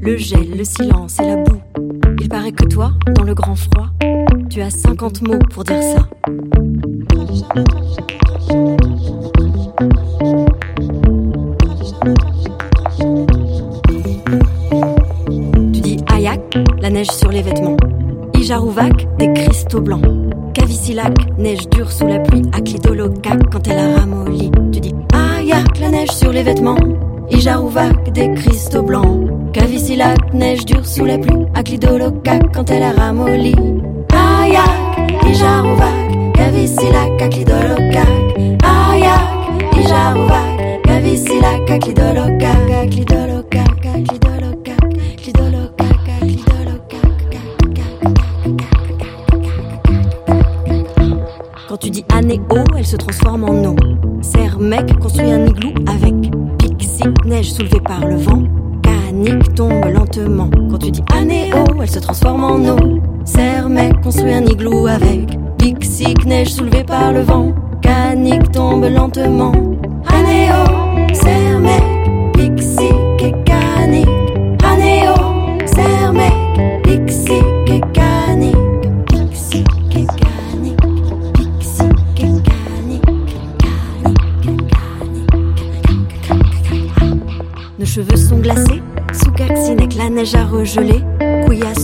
[0.00, 1.60] le gel, le silence et la boue.
[2.20, 3.88] Il paraît que toi, dans le grand froid,
[4.48, 6.08] tu as 50 mots pour dire ça.
[15.72, 17.76] Tu dis Ayak, la neige sur les vêtements.
[18.34, 20.04] Ijarouvak, des cristaux blancs.
[20.54, 22.42] Cavicilac, neige dure sous la pluie.
[22.52, 24.50] Aklidolocac, quand elle a ramolli.
[24.72, 26.78] Tu dis Ayak, la neige sur les vêtements.
[27.30, 29.28] Ijarouvak, des cristaux blancs.
[29.52, 33.54] Cavicilac, neige dure sous la pluie, Aclidolocac quand elle a ramolli.
[34.12, 38.08] Ayak, Ijarouvac, Cavicilac, Aclidolocac.
[38.62, 39.22] Ayak,
[39.76, 45.80] Ijarouvac, Cavicilac, Aclidolocac, Aclidolocac, Aclidolocac, Aclidolocac,
[51.68, 53.76] Quand tu dis année eau, elle se transforme en eau.
[54.22, 56.19] Serre mec construit un igloo avec
[57.30, 58.42] neige soulevée par le vent.
[58.82, 60.50] Canique tombe lentement.
[60.68, 61.02] Quand tu dis
[61.54, 63.00] eau, elle se transforme en eau.
[63.24, 67.54] Serre mec construit un igloo avec pixie, neige soulevée par le vent.
[67.82, 69.52] Canique tombe lentement.
[70.08, 71.06] Anéo,
[90.20, 91.04] neige a regelé.
[91.46, 91.74] Kouya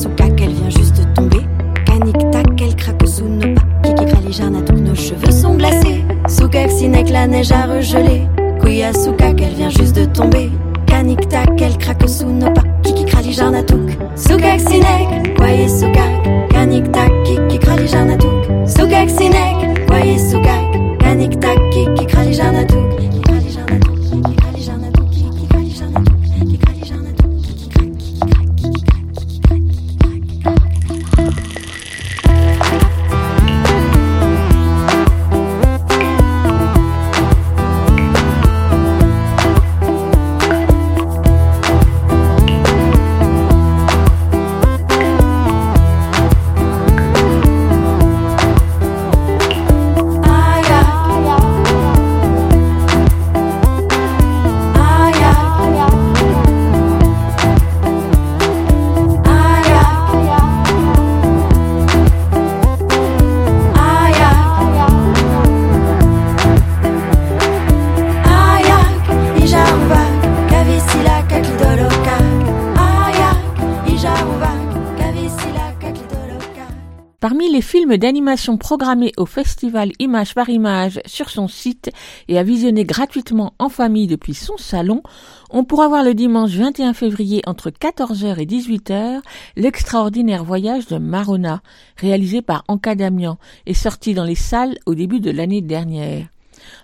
[77.19, 81.91] Parmi les films d'animation programmés au festival Image par Image sur son site
[82.29, 85.03] et à visionner gratuitement en famille depuis son salon,
[85.51, 89.23] on pourra voir le dimanche 21 février entre 14h et 18h
[89.57, 91.63] l'extraordinaire voyage de Marona,
[91.97, 96.27] réalisé par Anka Damian et sorti dans les salles au début de l'année dernière.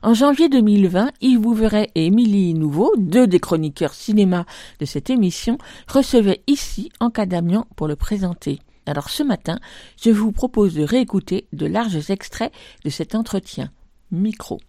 [0.03, 4.47] En janvier 2020, Yves Bouveret et Émilie Nouveau, deux des chroniqueurs cinéma
[4.81, 8.61] de cette émission, recevaient ici Anka Damian pour le présenter.
[8.87, 9.59] Alors ce matin,
[10.03, 12.53] je vous propose de réécouter de larges extraits
[12.85, 13.71] de cet entretien.
[14.11, 14.61] Micro.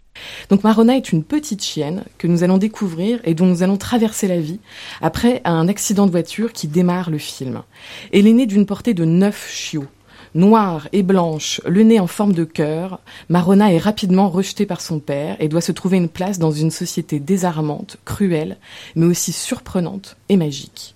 [0.50, 4.28] Donc Marona est une petite chienne que nous allons découvrir et dont nous allons traverser
[4.28, 4.60] la vie
[5.02, 7.64] après un accident de voiture qui démarre le film.
[8.12, 9.88] Elle est née d'une portée de neuf chiots.
[10.36, 13.00] Noire et blanche, le nez en forme de cœur,
[13.30, 16.72] Marona est rapidement rejetée par son père et doit se trouver une place dans une
[16.72, 18.58] société désarmante, cruelle,
[18.96, 20.96] mais aussi surprenante et magique.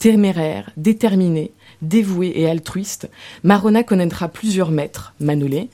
[0.00, 3.08] Téméraire, déterminée, dévouée et altruiste,
[3.42, 5.68] Marona connaîtra plusieurs maîtres, Manolé,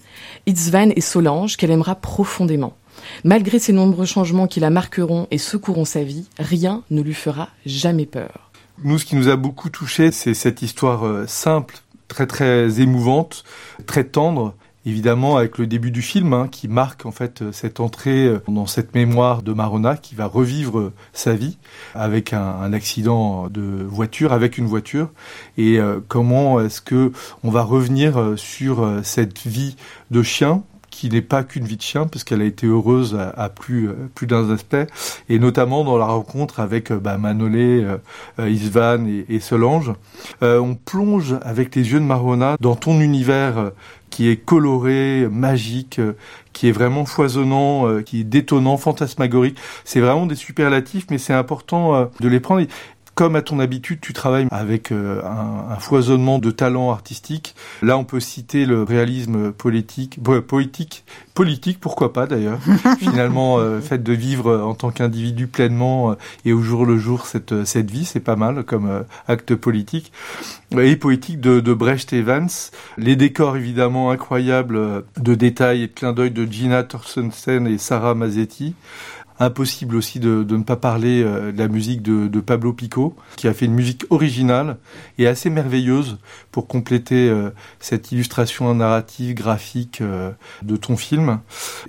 [0.46, 2.76] Itzvan et Solange, qu'elle aimera profondément.
[3.24, 7.48] Malgré ces nombreux changements qui la marqueront et secourront sa vie, rien ne lui fera
[7.66, 8.50] jamais peur.
[8.82, 13.44] Nous, ce qui nous a beaucoup touché, c'est cette histoire euh, simple, très très émouvante,
[13.86, 14.54] très tendre,
[14.86, 18.66] évidemment avec le début du film hein, qui marque en fait cette entrée euh, dans
[18.66, 21.58] cette mémoire de Marona qui va revivre euh, sa vie
[21.94, 25.10] avec un, accident de voiture avec une voiture
[25.58, 27.12] et euh, comment est-ce que
[27.42, 29.76] on va revenir euh, sur cette vie
[30.10, 33.48] de chien qui n'est pas qu'une vie de chien, parce qu'elle a été heureuse à,
[33.48, 34.86] plus, plus d'un aspect,
[35.28, 37.86] et notamment dans la rencontre avec bah, Manolé,
[38.38, 39.92] euh, Isvan et, et Solange.
[40.42, 43.70] Euh, on plonge avec les yeux de Marona dans ton univers
[44.10, 46.12] qui est coloré, magique, euh,
[46.52, 49.56] qui est vraiment foisonnant, euh, qui est détonnant, fantasmagorique.
[49.84, 52.66] C'est vraiment des superlatifs, mais c'est important euh, de les prendre.
[53.20, 57.54] Comme à ton habitude, tu travailles avec euh, un, un foisonnement de talents artistiques.
[57.82, 61.04] Là, on peut citer le réalisme politique, po- poétique,
[61.34, 62.60] politique, pourquoi pas d'ailleurs.
[62.98, 66.14] Finalement, euh, fait de vivre en tant qu'individu pleinement euh,
[66.46, 70.12] et au jour le jour cette cette vie, c'est pas mal comme euh, acte politique
[70.78, 72.48] et poétique de, de Brecht Evans.
[72.96, 77.76] Les décors évidemment incroyables euh, de détails et de clins d'œil de Gina Torstensen et
[77.76, 78.74] Sarah Mazzetti
[79.40, 83.16] impossible aussi de, de ne pas parler euh, de la musique de, de, Pablo Pico,
[83.36, 84.76] qui a fait une musique originale
[85.18, 86.18] et assez merveilleuse
[86.52, 90.30] pour compléter euh, cette illustration narrative, graphique euh,
[90.62, 91.40] de ton film.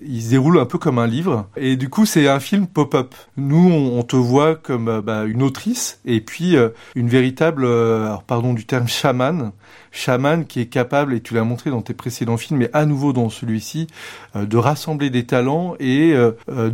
[0.02, 3.14] Il se déroule un peu comme un livre, et du coup c'est un film pop-up.
[3.36, 6.56] Nous, on, te voit comme bah, une autrice, et puis
[6.95, 9.52] une véritable, alors pardon du terme chaman,
[9.91, 13.14] chaman qui est capable, et tu l'as montré dans tes précédents films, mais à nouveau
[13.14, 13.88] dans celui-ci,
[14.36, 16.70] euh, de rassembler des talents et euh, euh,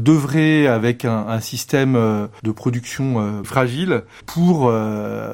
[0.67, 1.93] avec un, un système
[2.43, 4.71] de production fragile pour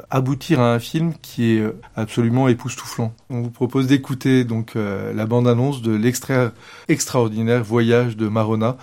[0.09, 1.63] aboutir à un film qui est
[1.95, 3.13] absolument époustouflant.
[3.29, 6.51] On vous propose d'écouter donc la bande-annonce de l'extrait
[6.87, 8.77] extraordinaire Voyage de Marona.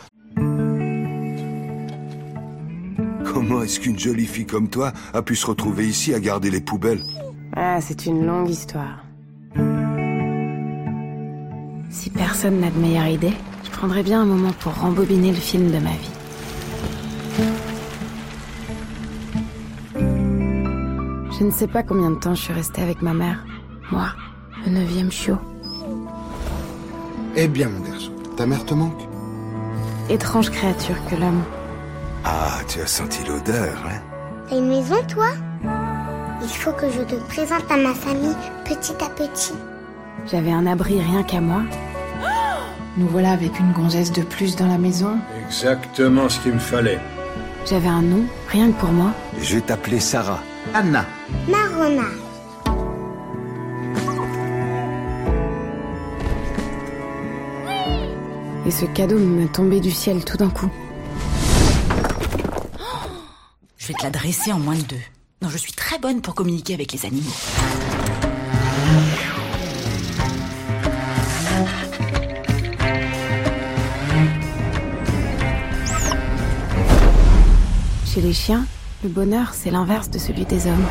[3.25, 6.61] Comment est-ce qu'une jolie fille comme toi a pu se retrouver ici à garder les
[6.61, 7.03] poubelles?
[7.57, 9.05] Ah, c'est une longue histoire.
[11.91, 13.33] Si personne n'a de meilleure idée,
[13.65, 16.11] je prendrais bien un moment pour rembobiner le film de ma vie.
[21.41, 23.45] Je ne sais pas combien de temps je suis restée avec ma mère.
[23.91, 24.09] Moi,
[24.67, 25.39] le neuvième chiot.
[27.37, 29.01] Eh bien, mon garçon, ta mère te manque
[30.11, 31.43] Étrange créature que l'homme.
[32.25, 34.01] Ah, tu as senti l'odeur, hein
[34.49, 35.29] T'as une maison, toi?
[36.43, 39.55] Il faut que je te présente à ma famille petit à petit.
[40.31, 41.63] J'avais un abri rien qu'à moi.
[42.97, 45.17] Nous voilà avec une gonzesse de plus dans la maison.
[45.47, 46.99] Exactement ce qu'il me fallait.
[47.67, 49.13] J'avais un nom, rien que pour moi.
[49.41, 50.43] Je vais t'appeler Sarah.
[50.75, 51.05] Anna.
[51.49, 52.05] Marona.
[58.67, 60.71] Et ce cadeau me tombait du ciel tout d'un coup.
[63.79, 65.03] Je vais te la dresser en moins de deux.
[65.43, 67.31] Non, je suis très bonne pour communiquer avec les animaux.
[78.13, 78.67] Chez les chiens,
[79.05, 80.85] le bonheur, c'est l'inverse de celui des hommes.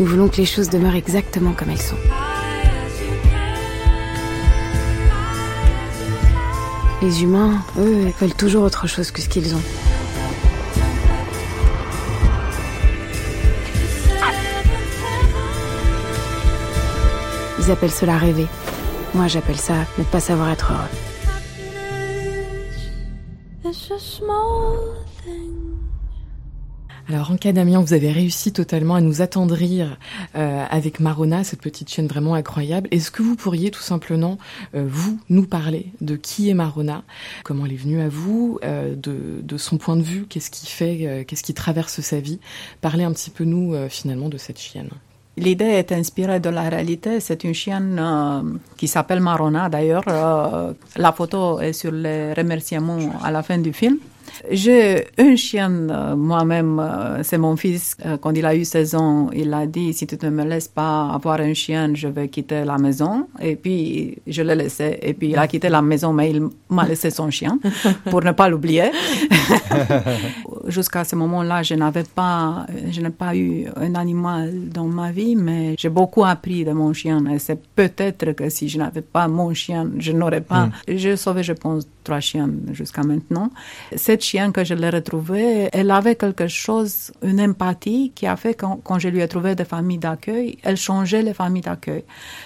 [0.00, 1.94] Nous voulons que les choses demeurent exactement comme elles sont.
[7.02, 9.62] Les humains, eux, veulent toujours autre chose que ce qu'ils ont.
[17.60, 18.48] Ils appellent cela rêver.
[19.14, 21.09] Moi, j'appelle ça ne pas savoir être heureux.
[27.12, 29.98] Alors, en cas Damien, vous avez réussi totalement à nous attendrir
[30.36, 32.86] euh, avec Marona, cette petite chaîne vraiment incroyable.
[32.92, 34.38] Est-ce que vous pourriez tout simplement,
[34.76, 37.02] euh, vous, nous parler de qui est Marona,
[37.42, 40.66] comment elle est venue à vous, euh, de, de, son point de vue, qu'est-ce qui
[40.66, 42.38] fait, qu'est-ce qui traverse sa vie?
[42.80, 44.90] Parlez un petit peu, nous, finalement, de cette chienne.
[45.36, 47.18] L'idée est inspirée de la réalité.
[47.18, 50.04] C'est une chienne qui s'appelle Marona d'ailleurs.
[50.96, 53.98] La photo est sur les remerciements à la fin du film.
[54.50, 57.96] J'ai une chienne euh, moi-même, euh, c'est mon fils.
[58.04, 60.68] Euh, quand il a eu 16 ans, il a dit si tu ne me laisses
[60.68, 63.28] pas avoir une chienne, je vais quitter la maison.
[63.40, 64.98] Et puis je l'ai laissé.
[65.02, 67.58] Et puis il a quitté la maison, mais il m'a laissé son chien
[68.10, 68.90] pour ne pas l'oublier.
[70.66, 75.36] Jusqu'à ce moment-là, je n'avais pas, je n'ai pas eu un animal dans ma vie,
[75.36, 77.24] mais j'ai beaucoup appris de mon chien.
[77.26, 80.66] Et c'est peut-être que si je n'avais pas mon chien, je n'aurais pas.
[80.66, 80.72] Mm.
[80.88, 83.50] J'ai sauvé, je pense, trois chiens jusqu'à maintenant.
[83.96, 88.54] Cette chien que je l'ai retrouvée, elle avait quelque chose, une empathie qui a fait
[88.54, 92.04] quand, quand je lui ai trouvé des familles d'accueil, elle changeait les familles d'accueil.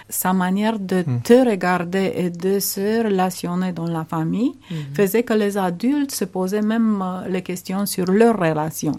[0.09, 1.21] Sa manière de mm.
[1.23, 4.75] te regarder et de se relationner dans la famille mm.
[4.95, 8.93] faisait que les adultes se posaient même euh, les questions sur leur relation.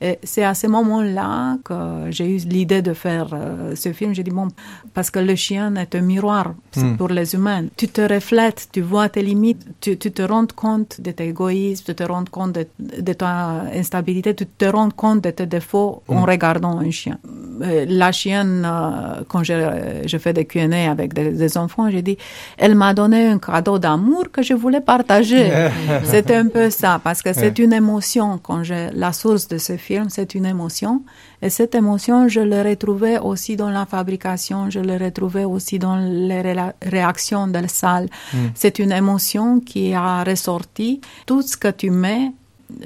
[0.00, 4.14] Et c'est à ce moment-là que j'ai eu l'idée de faire euh, ce film.
[4.14, 4.48] J'ai dit, bon,
[4.94, 6.96] parce que le chien est un miroir mm.
[6.96, 7.66] pour les humains.
[7.76, 11.84] Tu te reflètes, tu vois tes limites, tu, tu te rends compte de tes égoïsmes,
[11.84, 16.02] tu te rends compte de, de, ta instabilité, tu te rends compte de tes défauts
[16.08, 16.16] mm.
[16.16, 17.18] en regardant un chien.
[17.62, 22.02] Euh, la chienne, euh, quand je, je fais des Q&A avec des, des enfants, j'ai
[22.02, 22.16] dit,
[22.56, 25.50] elle m'a donné un cadeau d'amour que je voulais partager.
[26.04, 28.38] C'était un peu ça, parce que c'est une émotion.
[28.42, 31.02] Quand j'ai la source de ce film, c'est une émotion.
[31.40, 35.96] Et cette émotion, je l'ai retrouvée aussi dans la fabrication, je l'ai retrouvée aussi dans
[35.96, 38.08] les ré réactions de la salle.
[38.32, 38.36] Mm.
[38.54, 41.00] C'est une émotion qui a ressorti.
[41.26, 42.32] Tout ce que tu mets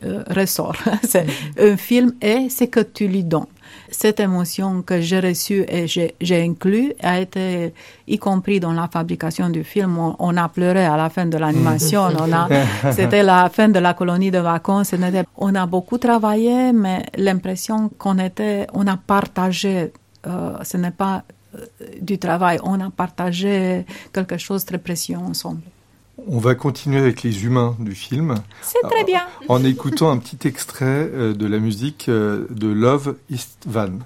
[0.05, 0.76] euh, ressort.
[1.03, 1.26] c'est
[1.59, 3.51] un film et ce que tu lui donnes.
[3.91, 7.75] Cette émotion que j'ai reçue et j'ai inclus a été
[8.07, 9.99] y compris dans la fabrication du film.
[9.99, 12.09] On, on a pleuré à la fin de l'animation.
[12.18, 12.49] on a,
[12.93, 14.95] c'était la fin de la colonie de vacances.
[15.37, 19.93] On a beaucoup travaillé, mais l'impression qu'on était, on a partagé.
[20.27, 21.66] Euh, ce n'est pas euh,
[22.01, 22.59] du travail.
[22.62, 25.62] On a partagé quelque chose de très précieux ensemble.
[26.19, 28.35] On va continuer avec les humains du film.
[28.61, 29.23] C'est très bien.
[29.49, 33.99] En écoutant un petit extrait euh, de la musique euh, de Love Istvan.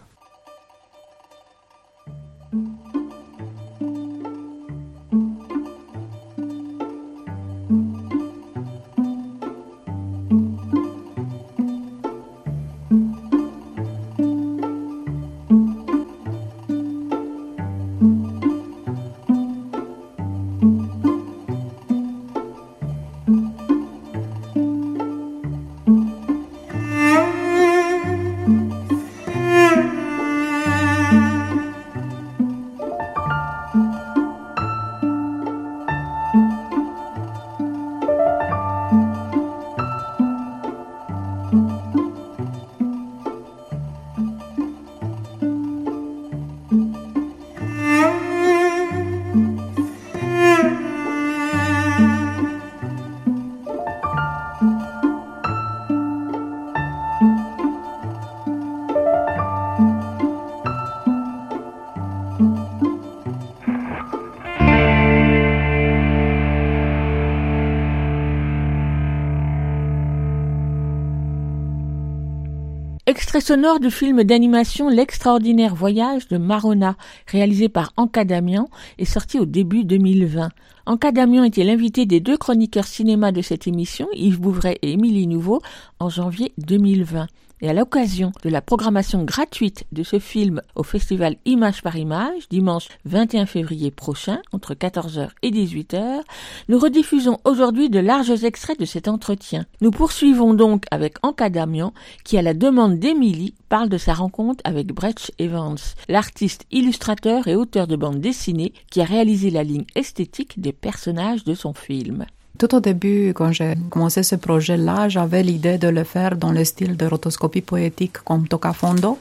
[73.46, 76.96] Sonore du film d'animation L'extraordinaire voyage de Marona,
[77.28, 78.68] réalisé par Anka Damian
[78.98, 80.48] et sorti au début 2020.
[80.84, 85.28] Anka Damian était l'invité des deux chroniqueurs cinéma de cette émission, Yves Bouvray et Émilie
[85.28, 85.62] Nouveau,
[86.00, 87.28] en janvier 2020.
[87.62, 92.50] Et à l'occasion de la programmation gratuite de ce film au festival Image par Image,
[92.50, 96.20] dimanche 21 février prochain, entre 14h et 18h,
[96.68, 99.64] nous rediffusons aujourd'hui de larges extraits de cet entretien.
[99.80, 101.94] Nous poursuivons donc avec Anka Damian,
[102.24, 105.78] qui à la demande d'Émilie parle de sa rencontre avec Brecht Evans,
[106.10, 111.44] l'artiste illustrateur et auteur de bande dessinée qui a réalisé la ligne esthétique des personnages
[111.44, 112.26] de son film.
[112.58, 116.64] Tout au début, quand j'ai commencé ce projet-là, j'avais l'idée de le faire dans le
[116.64, 119.18] style de rotoscopie poétique comme Tocafondo.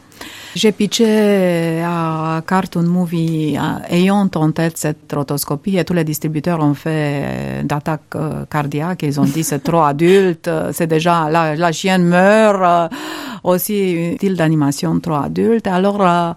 [0.56, 3.58] J'ai pitché à Cartoon Movie
[3.90, 9.04] ayant en tête cette rotoscopie et tous les distributeurs ont fait d'attaque euh, cardiaque.
[9.04, 12.96] Ils ont dit c'est trop adulte, c'est déjà la, la chienne meurt, euh,
[13.44, 15.68] aussi un style d'animation trop adulte.
[15.68, 16.32] Alors euh,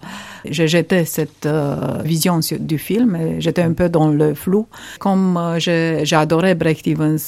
[0.44, 1.48] j'ai jeté cette
[2.04, 4.66] vision du film j'étais un peu dans le flou.
[4.98, 7.18] Comme adoré Brecht Evans,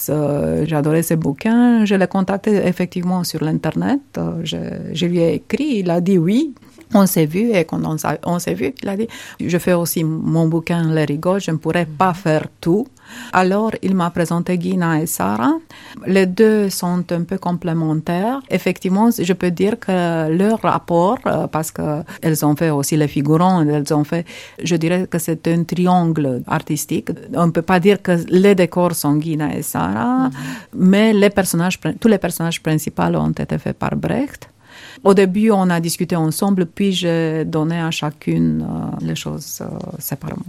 [0.72, 4.00] adoré ses bouquins, je l'ai contacté effectivement sur l'internet.
[4.42, 4.56] Je,
[4.92, 6.49] je lui ai écrit, il a dit oui.
[6.92, 7.80] On s'est vu et quand
[8.24, 9.06] on, s'est vu, il a dit,
[9.40, 12.86] je fais aussi mon bouquin Les rigoles, je ne pourrais pas faire tout.
[13.32, 15.54] Alors, il m'a présenté Guina et Sarah.
[16.06, 18.40] Les deux sont un peu complémentaires.
[18.50, 23.62] Effectivement, je peux dire que leur rapport, euh, parce qu'elles ont fait aussi les figurants,
[23.62, 24.24] elles ont fait,
[24.62, 27.10] je dirais que c'est un triangle artistique.
[27.34, 30.32] On ne peut pas dire que les décors sont Guina et Sarah, mm-hmm.
[30.74, 34.48] mais les personnages, tous les personnages principaux ont été faits par Brecht.
[35.02, 39.66] Au début, on a discuté ensemble, puis j'ai donné à chacune euh, les choses euh,
[39.98, 40.44] séparément.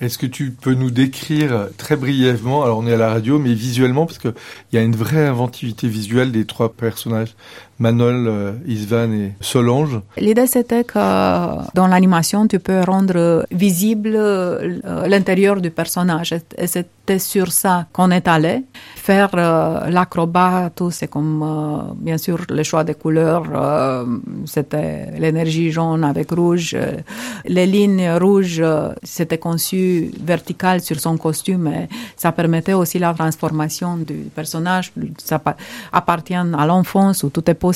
[0.00, 3.52] Est-ce que tu peux nous décrire très brièvement, alors on est à la radio, mais
[3.52, 4.32] visuellement, parce qu'il
[4.72, 7.34] y a une vraie inventivité visuelle des trois personnages,
[7.80, 10.00] Manol, euh, Isvan et Solange.
[10.16, 10.98] L'idée c'était que
[11.74, 16.34] dans l'animation, tu peux rendre visible euh, l'intérieur du personnage.
[16.56, 18.64] Et c'était sur ça qu'on est allé.
[18.96, 23.44] Faire euh, l'acrobat, tout, c'est comme, bien sûr, le choix des couleurs.
[24.44, 26.76] c'était l'énergie jaune avec rouge.
[27.44, 28.62] les lignes rouges,
[29.04, 31.68] c'était conçu vertical sur son costume.
[31.68, 34.92] Et ça permettait aussi la transformation du personnage.
[35.18, 35.40] Ça
[35.92, 37.67] appartient à l'enfance où tout est possible.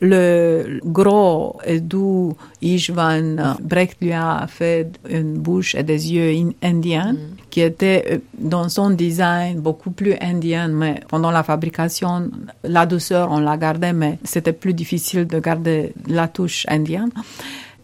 [0.00, 7.12] Le gros et doux Ishvan Brecht lui a fait une bouche et des yeux indiens
[7.12, 7.18] mm.
[7.50, 12.30] qui étaient euh, dans son design beaucoup plus indien, mais pendant la fabrication,
[12.62, 17.10] la douceur, on l'a gardée, mais c'était plus difficile de garder la touche indienne.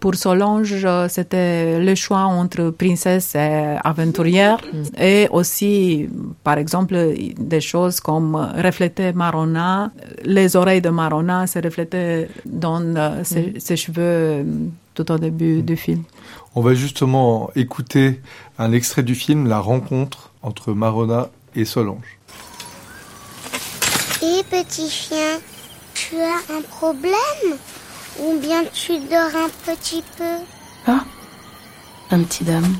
[0.01, 5.03] Pour Solange, c'était le choix entre princesse et aventurière mm.
[5.03, 6.09] et aussi,
[6.43, 6.97] par exemple,
[7.39, 9.93] des choses comme refléter Marona.
[10.25, 13.59] Les oreilles de Marona se reflétaient dans euh, mm.
[13.59, 14.45] ses, cheveux euh,
[14.95, 15.63] tout au début mm.
[15.63, 16.03] du film.
[16.55, 18.23] On va justement écouter
[18.59, 22.19] un extrait du film, La rencontre entre Marona et Solange.
[24.23, 25.39] Et petit chien,
[25.93, 27.59] tu as un problème?
[28.21, 30.37] Ou bien tu dors un petit peu
[30.87, 31.05] Ah,
[32.11, 32.77] un petit dame.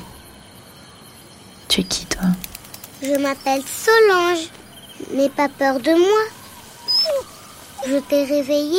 [1.67, 2.23] Tu es qui, toi?
[3.01, 4.47] Je m'appelle Solange.
[5.13, 6.23] N'aie pas peur de moi.
[7.87, 8.77] Je t'ai réveillée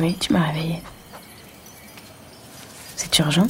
[0.00, 0.82] Oui, tu m'as réveillée.
[2.96, 3.46] C'est urgent?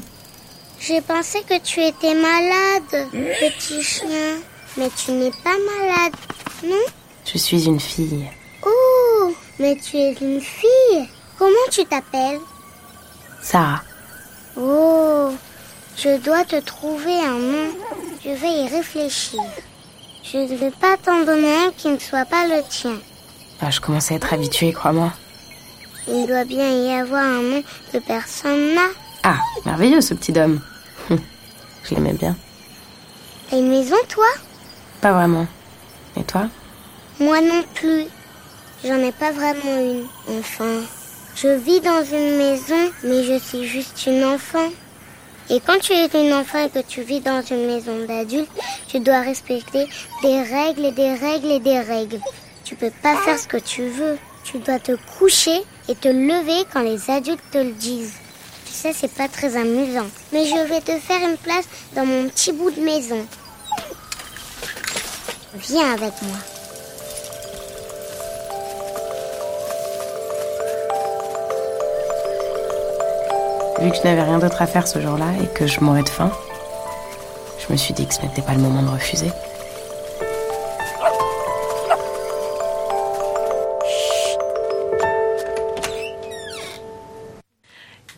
[0.79, 3.09] J'ai pensé que tu étais malade,
[3.41, 4.37] petit chien.
[4.77, 6.13] Mais tu n'es pas malade,
[6.63, 6.85] non?
[7.25, 8.29] Je suis une fille.
[8.65, 11.09] Oh, mais tu es une fille.
[11.39, 12.41] Comment tu t'appelles
[13.43, 13.83] Sarah.
[14.57, 15.31] Oh,
[15.97, 17.69] je dois te trouver un nom.
[18.25, 19.43] Je vais y réfléchir.
[20.25, 22.99] Je ne vais pas t'en donner un qui ne soit pas le tien.
[23.61, 25.13] Bah, je commence à être habituée, crois-moi.
[26.09, 27.63] Il doit bien y avoir un nom
[27.93, 28.89] que personne n'a.
[29.23, 30.61] Ah, merveilleux ce petit homme.
[31.11, 32.37] je l'aimais bien.
[33.51, 34.27] T'as une maison, toi
[35.01, 35.47] Pas vraiment.
[36.17, 36.49] Et toi
[37.21, 38.05] Moi non plus.
[38.85, 40.07] J'en ai pas vraiment une.
[40.39, 40.81] Enfin,
[41.37, 44.71] je vis dans une maison, mais je suis juste une enfant.
[45.51, 48.51] Et quand tu es une enfant et que tu vis dans une maison d'adulte,
[48.89, 49.87] tu dois respecter
[50.23, 52.21] des règles et des règles et des règles.
[52.65, 54.19] Tu peux pas faire ce que tu veux.
[54.45, 58.15] Tu dois te coucher et te lever quand les adultes te le disent.
[58.65, 60.07] Tu sais, c'est pas très amusant.
[60.33, 63.25] Mais je vais te faire une place dans mon petit bout de maison.
[65.55, 66.56] Viens avec moi.
[73.81, 76.09] Vu que je n'avais rien d'autre à faire ce jour-là et que je mourais de
[76.09, 76.31] faim,
[77.59, 79.31] je me suis dit que ce n'était pas le moment de refuser.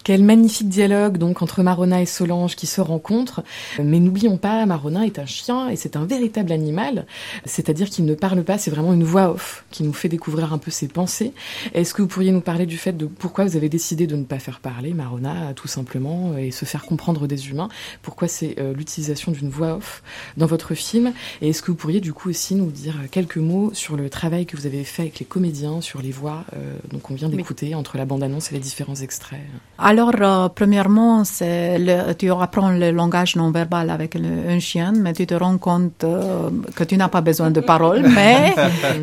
[0.09, 3.43] Quel magnifique dialogue donc entre Marona et Solange qui se rencontrent.
[3.79, 7.05] Mais n'oublions pas, Marona est un chien et c'est un véritable animal.
[7.45, 10.57] C'est-à-dire qu'il ne parle pas, c'est vraiment une voix off qui nous fait découvrir un
[10.57, 11.35] peu ses pensées.
[11.75, 14.25] Est-ce que vous pourriez nous parler du fait de pourquoi vous avez décidé de ne
[14.25, 17.69] pas faire parler Marona tout simplement et se faire comprendre des humains?
[18.01, 20.03] Pourquoi c'est euh, l'utilisation d'une voix off
[20.39, 21.13] dans votre film?
[21.43, 24.47] Et est-ce que vous pourriez du coup aussi nous dire quelques mots sur le travail
[24.47, 27.75] que vous avez fait avec les comédiens, sur les voix euh, donc on vient d'écouter
[27.75, 29.41] entre la bande-annonce et les différents extraits?
[29.77, 34.93] Alors, euh, premièrement, c'est le, tu apprends le langage non verbal avec le, un chien,
[34.95, 38.55] mais tu te rends compte euh, que tu n'as pas besoin de paroles, mais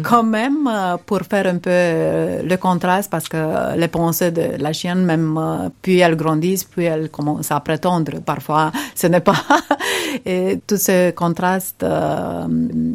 [0.04, 4.74] quand même, euh, pour faire un peu le contraste, parce que les pensées de la
[4.74, 5.40] chienne, même,
[5.82, 8.20] puis elles grandissent, puis elles commencent à prétendre.
[8.26, 9.44] Parfois, ce n'est pas.
[10.26, 11.86] et tout ce contraste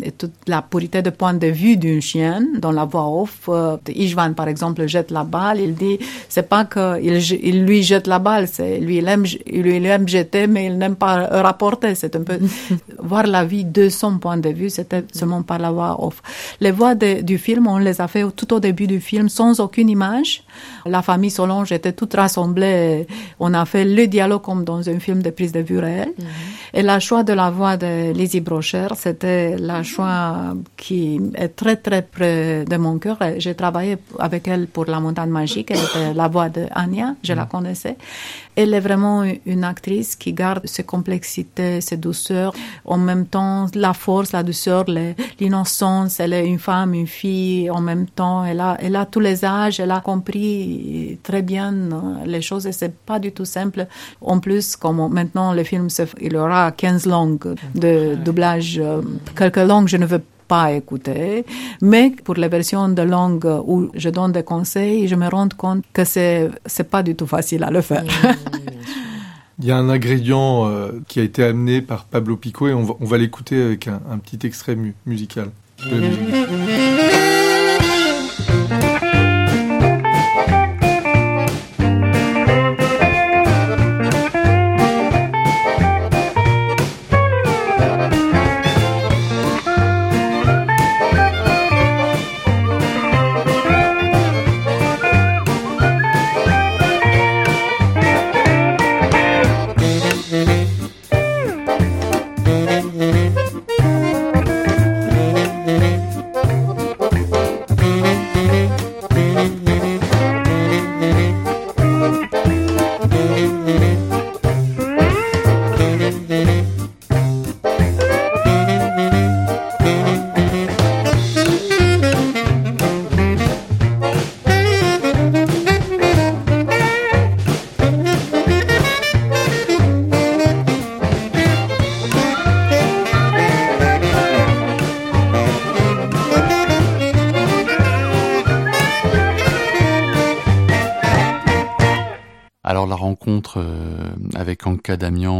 [0.02, 3.48] et toute la pureté de point de vue d'une chienne dans la voix off.
[3.88, 5.98] Ishvan, par exemple, jette la balle, il dit,
[6.28, 8.46] c'est pas qu'il il lui jette la balle.
[8.48, 11.14] C'est, lui, il aime, lui, il aime jeter, mais il n'aime pas
[11.48, 11.94] rapporter.
[11.94, 12.38] C'est un peu
[13.10, 14.70] voir la vie de son point de vue.
[14.70, 16.16] C'était seulement par la voix off.
[16.64, 19.90] Les voix du film, on les a fait tout au début du film sans aucune
[19.96, 20.42] image.
[20.86, 23.06] La famille Solange était toute rassemblée.
[23.38, 26.14] On a fait le dialogue comme dans un film de prise de vue réelle.
[26.18, 26.26] Mhm.
[26.74, 31.76] Et la choix de la voix de Lizzie Brocher, c'était la choix qui est très
[31.76, 33.18] très près de mon cœur.
[33.38, 35.70] J'ai travaillé avec elle pour La Montagne Magique.
[35.72, 37.16] Elle était la voix de Anya.
[37.22, 37.46] Je la
[38.56, 42.52] elle est vraiment une actrice qui garde ses complexités, ses douceurs,
[42.84, 44.84] en même temps la force, la douceur,
[45.40, 46.20] l'innocence.
[46.20, 48.44] Elle est une femme, une fille, en même temps.
[48.44, 51.74] Elle a, elle a tous les âges, elle a compris très bien
[52.26, 53.86] les choses et c'est pas du tout simple.
[54.20, 55.88] En plus, comme maintenant le film,
[56.20, 59.02] il y aura 15 langues de doublage, euh,
[59.36, 60.39] quelques langues, je ne veux pas
[60.72, 61.44] écouter.
[61.82, 65.84] Mais pour les versions de langue où je donne des conseils, je me rends compte
[65.92, 68.04] que c'est c'est pas du tout facile à le faire.
[69.62, 72.82] Il y a un ingrédient euh, qui a été amené par Pablo Pico et on
[72.82, 75.50] va, l'écouter avec un, petit extrait musical.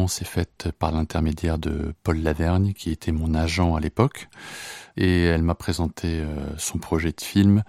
[0.00, 4.28] Damian s'est faite par l'intermédiaire de Paul Lavergne, qui était mon agent à l'époque,
[4.96, 7.62] et elle m'a présenté euh, son projet de film,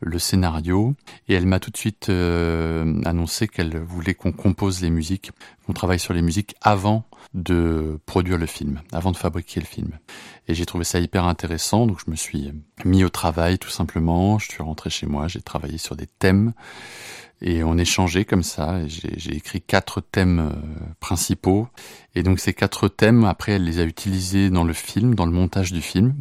[0.00, 0.94] le scénario
[1.28, 5.32] et elle m'a tout de suite euh, annoncé qu'elle voulait qu'on compose les musiques,
[5.66, 9.98] qu'on travaille sur les musiques avant de produire le film, avant de fabriquer le film.
[10.48, 12.52] Et j'ai trouvé ça hyper intéressant, donc je me suis
[12.84, 16.52] mis au travail tout simplement, je suis rentré chez moi, j'ai travaillé sur des thèmes
[17.40, 18.86] et on échangeait comme ça.
[18.86, 21.68] J'ai écrit quatre thèmes euh, principaux
[22.14, 25.32] et donc ces quatre thèmes, après, elle les a utilisés dans le film, dans le
[25.32, 26.14] montage du film.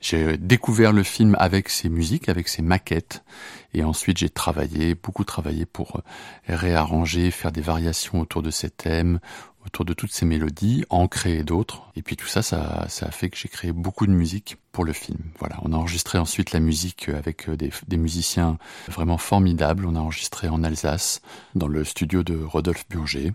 [0.00, 3.22] J'ai découvert le film avec ses musiques, avec ses maquettes,
[3.74, 8.70] et ensuite j'ai travaillé, beaucoup travaillé pour euh, réarranger, faire des variations autour de ces
[8.70, 9.20] thèmes,
[9.66, 11.90] autour de toutes ces mélodies, en créer d'autres.
[11.94, 14.84] Et puis tout ça, ça, ça a fait que j'ai créé beaucoup de musique pour
[14.84, 15.18] le film.
[15.38, 18.58] Voilà, on a enregistré ensuite la musique avec euh, des, des, musiciens
[18.88, 19.84] vraiment formidables.
[19.86, 21.20] On a enregistré en Alsace,
[21.54, 23.32] dans le studio de Rodolphe Burger.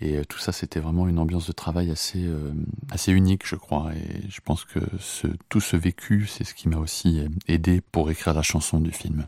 [0.00, 2.52] Et euh, tout ça, c'était vraiment une ambiance de travail assez, euh,
[2.90, 3.92] assez unique, je crois.
[3.94, 8.10] Et je pense que ce, tout ce vécu, c'est ce qui m'a aussi aidé pour
[8.10, 9.26] écrire la chanson du film.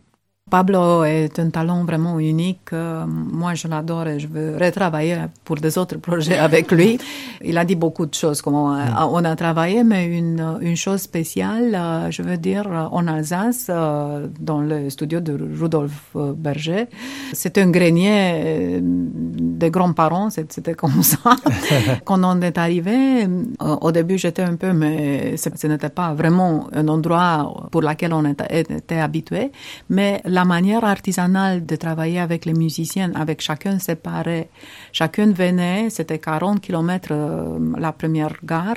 [0.54, 2.72] Pablo est un talent vraiment unique.
[2.72, 6.96] Euh, moi, je l'adore et je veux retravailler pour des autres projets avec lui.
[7.42, 9.08] Il a dit beaucoup de choses, comment mm.
[9.10, 14.28] on a travaillé, mais une, une chose spéciale, euh, je veux dire, en Alsace, euh,
[14.38, 16.86] dans le studio de Rudolf Berger.
[17.32, 21.18] C'est un grenier des grands-parents, c'était comme ça.
[22.04, 23.26] Quand on est arrivé,
[23.58, 28.24] au début, j'étais un peu, mais ce n'était pas vraiment un endroit pour lequel on
[28.24, 29.50] était, était habitué.
[29.88, 34.48] Mais la manière artisanale de travailler avec les musiciens, avec chacun séparé.
[34.92, 38.76] Chacun venait, c'était 40 kilomètres euh, la première gare,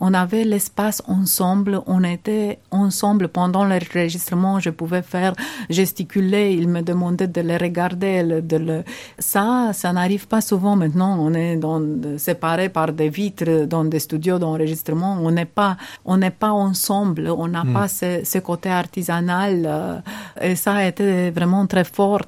[0.00, 5.34] on avait l'espace ensemble, on était ensemble pendant l'enregistrement, je pouvais faire
[5.70, 8.84] gesticuler, il me demandait de les regarder, de le...
[9.18, 11.82] ça, ça n'arrive pas souvent maintenant, on est dans,
[12.18, 17.28] séparés par des vitres dans des studios d'enregistrement, on n'est pas, on n'est pas ensemble,
[17.28, 17.72] on n'a hmm.
[17.72, 20.00] pas ce, ce, côté artisanal, euh,
[20.40, 22.22] et ça a été vraiment très fort,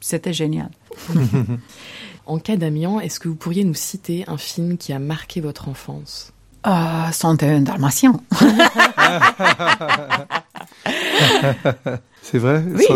[0.00, 0.70] c'était génial.
[2.26, 5.68] en cas d'Amiens, est-ce que vous pourriez nous citer un film qui a marqué votre
[5.68, 6.32] enfance?
[6.66, 8.14] Euh, sont un dalmatien.
[12.24, 12.62] C'est vrai?
[12.64, 12.86] Oui,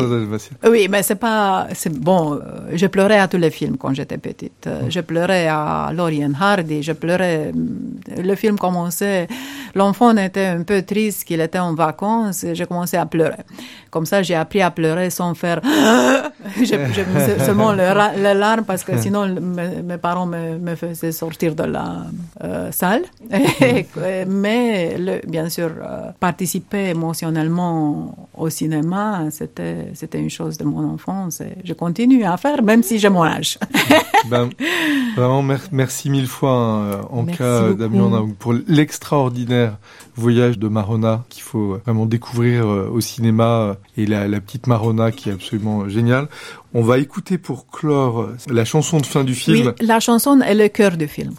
[0.70, 1.66] oui mais c'est pas...
[1.91, 2.39] Bon, euh,
[2.74, 4.68] je pleurais à tous les films quand j'étais petite.
[4.68, 7.51] Euh, je pleurais à Lorien Hardy, je pleurais...
[7.53, 9.27] Euh, le film commençait...
[9.74, 13.43] L'enfant était un peu triste qu'il était en vacances et j'ai commencé à pleurer.
[13.91, 15.61] Comme ça, j'ai appris à pleurer sans faire...
[16.57, 16.64] je,
[17.45, 22.07] seulement les larmes parce que sinon mes, parents me, me, faisaient sortir de la
[22.70, 23.03] salle.
[24.29, 25.72] mais le, bien sûr,
[26.20, 32.37] participer émotionnellement au cinéma, c'était, c'était une chose de mon enfance et je continue à
[32.37, 33.59] faire, même si j'ai mon âge.
[34.31, 34.51] ben,
[35.17, 35.43] vraiment,
[35.73, 39.79] merci mille fois, hein, en cas Damien, pour l'extraordinaire
[40.17, 44.67] voyage de Marona qu'il faut vraiment découvrir euh, au cinéma euh, et la, la petite
[44.67, 46.29] Marona qui est absolument géniale.
[46.75, 49.73] On va écouter pour clore la chanson de fin du film.
[49.81, 51.33] Oui, la chanson est le cœur du film.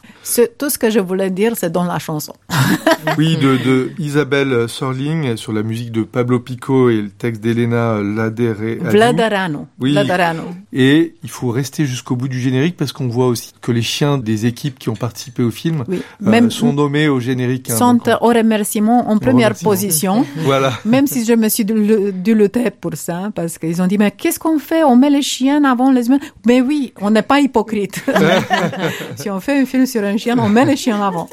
[0.58, 2.34] Tout ce que je voulais dire, c'est dans la chanson.
[3.20, 8.00] oui, de, de, Isabelle Sorling sur la musique de Pablo Pico et le texte d'Elena
[8.00, 9.68] Vladarano.
[9.80, 9.92] Oui.
[9.92, 10.44] Vladarano.
[10.74, 14.18] Et il faut rester jusqu'au bout du générique parce qu'on voit aussi que les chiens
[14.18, 15.84] des équipes qui ont participé au film
[16.26, 17.70] euh, sont nommés au générique.
[17.70, 20.26] Hein, sont au remerciement en première position.
[20.38, 20.74] voilà.
[20.86, 24.40] Même si je me suis dû lutter pour ça parce qu'ils ont dit mais qu'est-ce
[24.40, 24.84] qu'on fait?
[24.84, 26.20] On met les chiens avant les humains.
[26.46, 28.04] Mais oui, on n'est pas hypocrite.
[29.16, 31.30] si on fait un film sur un chien, on met les chiens avant.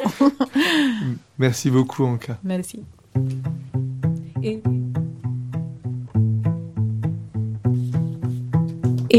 [1.39, 2.39] Merci beaucoup, Anka.
[2.45, 2.81] Merci.
[4.43, 4.63] Et...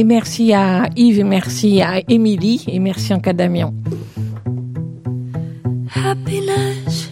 [0.04, 3.72] merci à Yves, et merci à Émilie, et merci Anka Damien.
[5.96, 7.05] Happiness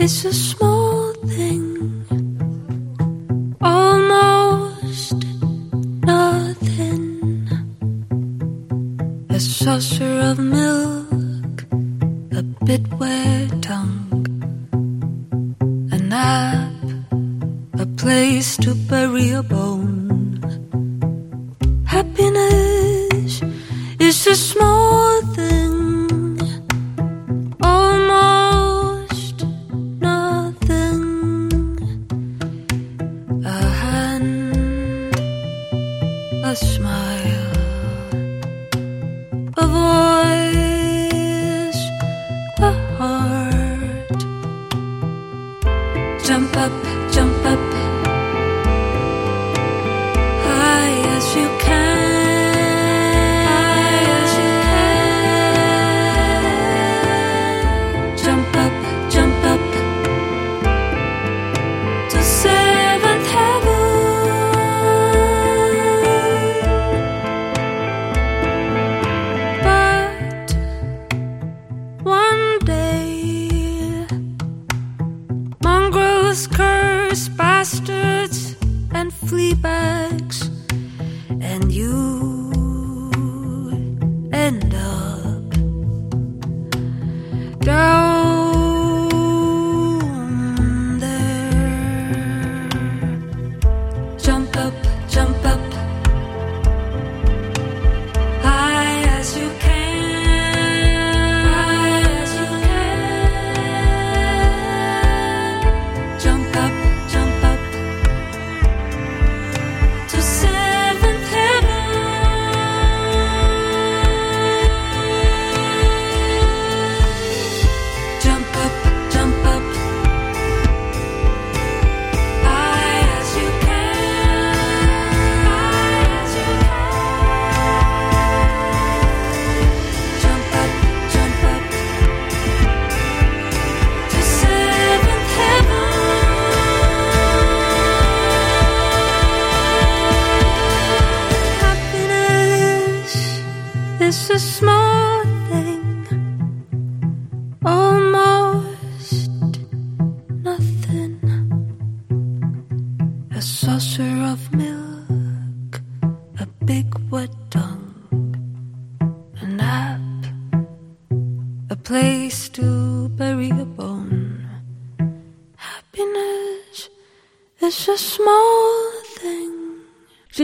[0.00, 1.62] is a small thing.
[3.60, 5.16] Almost
[6.02, 7.48] nothing.
[9.28, 11.64] A saucer of milk,
[12.32, 14.24] a bit wet tongue,
[15.92, 16.72] a nap,
[17.78, 20.40] a place to bury a bone.
[21.84, 23.42] Happiness
[23.98, 25.20] is a small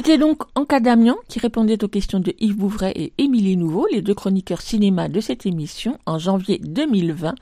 [0.07, 4.03] C'était donc Anka Damian qui répondait aux questions de Yves Bouvray et Émilie Nouveau, les
[4.03, 7.35] deux chroniqueurs cinéma de cette émission, en janvier 2020,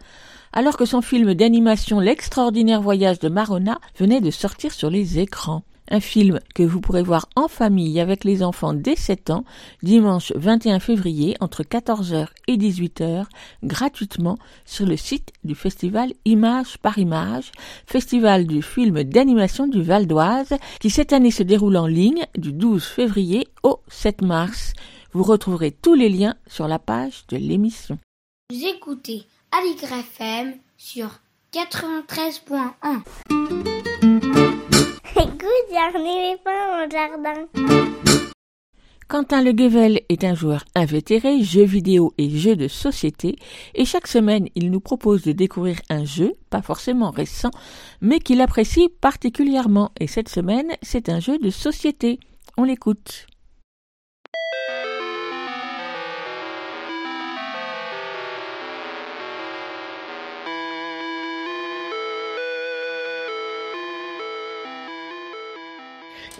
[0.54, 5.62] alors que son film d'animation L'extraordinaire voyage de Marona venait de sortir sur les écrans.
[5.90, 9.44] Un film que vous pourrez voir en famille avec les enfants dès 7 ans,
[9.82, 13.26] dimanche 21 février entre 14h et 18h,
[13.62, 17.52] gratuitement sur le site du festival Image par Image,
[17.86, 22.52] festival du film d'animation du Val d'Oise, qui cette année se déroule en ligne du
[22.52, 24.72] 12 février au 7 mars.
[25.12, 27.98] Vous retrouverez tous les liens sur la page de l'émission.
[28.50, 31.20] Vous écoutez Aligre FM sur
[31.52, 33.73] 93.1.
[39.06, 43.36] Quentin Le Guevel est un joueur invétéré, jeux vidéo et jeux de société,
[43.74, 47.50] et chaque semaine il nous propose de découvrir un jeu, pas forcément récent,
[48.00, 52.18] mais qu'il apprécie particulièrement, et cette semaine c'est un jeu de société.
[52.56, 53.26] On l'écoute.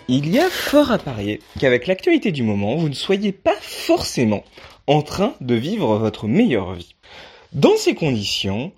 [0.07, 4.45] Il y a fort à parier qu'avec l'actualité du moment, vous ne soyez pas forcément
[4.87, 6.95] en train de vivre votre meilleure vie.
[7.55, 8.73] Dans ces conditions,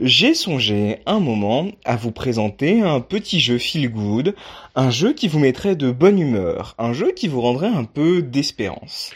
[0.00, 4.34] j'ai songé un moment à vous présenter un petit jeu feel good,
[4.74, 8.20] un jeu qui vous mettrait de bonne humeur, un jeu qui vous rendrait un peu
[8.20, 9.12] d'espérance.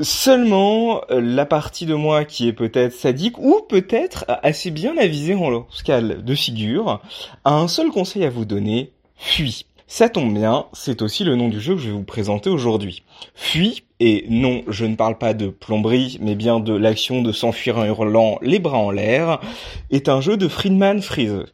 [0.00, 5.66] Seulement, la partie de moi qui est peut-être sadique ou peut-être assez bien avisée en
[5.68, 7.02] scale de figure
[7.44, 9.66] a un seul conseil à vous donner, fuis.
[9.88, 13.04] Ça tombe bien, c'est aussi le nom du jeu que je vais vous présenter aujourd'hui.
[13.36, 17.78] Fuis, et non, je ne parle pas de plomberie, mais bien de l'action de s'enfuir
[17.78, 19.40] en hurlant les bras en l'air,
[19.92, 21.44] est un jeu de Friedman Freeze,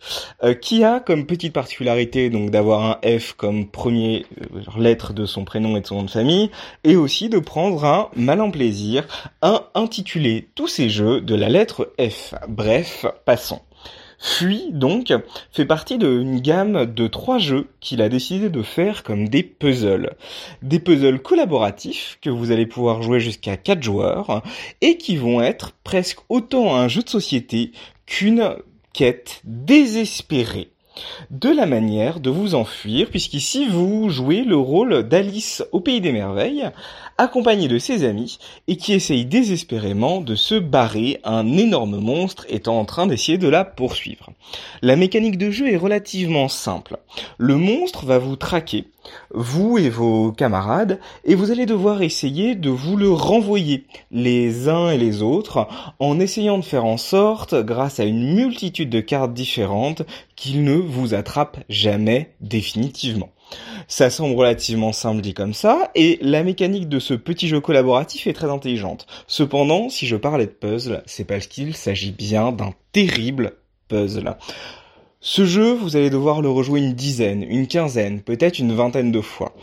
[0.42, 5.26] euh, qui a comme petite particularité donc d'avoir un F comme premier euh, lettre de
[5.26, 6.50] son prénom et de son nom de famille,
[6.84, 9.06] et aussi de prendre un malin plaisir
[9.42, 12.32] à intituler tous ces jeux de la lettre F.
[12.48, 13.60] Bref, passons.
[14.24, 15.12] Fuit, donc,
[15.50, 20.14] fait partie d'une gamme de trois jeux qu'il a décidé de faire comme des puzzles.
[20.62, 24.44] Des puzzles collaboratifs que vous allez pouvoir jouer jusqu'à quatre joueurs
[24.80, 27.72] et qui vont être presque autant un jeu de société
[28.06, 28.54] qu'une
[28.92, 30.70] quête désespérée
[31.30, 36.12] de la manière de vous enfuir, puisqu'ici vous jouez le rôle d'Alice au Pays des
[36.12, 36.70] Merveilles,
[37.18, 38.38] accompagné de ses amis,
[38.68, 43.48] et qui essaye désespérément de se barrer, un énorme monstre étant en train d'essayer de
[43.48, 44.30] la poursuivre.
[44.82, 46.98] La mécanique de jeu est relativement simple.
[47.38, 48.86] Le monstre va vous traquer,
[49.32, 54.90] vous et vos camarades, et vous allez devoir essayer de vous le renvoyer, les uns
[54.90, 59.34] et les autres, en essayant de faire en sorte, grâce à une multitude de cartes
[59.34, 60.02] différentes,
[60.36, 63.30] qu'il ne vous attrape jamais définitivement.
[63.88, 68.26] Ça semble relativement simple dit comme ça, et la mécanique de ce petit jeu collaboratif
[68.26, 69.06] est très intelligente.
[69.26, 73.52] Cependant, si je parlais de puzzle, c'est parce qu'il s'agit bien d'un terrible
[73.88, 74.36] puzzle.
[75.20, 79.20] Ce jeu, vous allez devoir le rejouer une dizaine, une quinzaine, peut-être une vingtaine de
[79.20, 79.54] fois.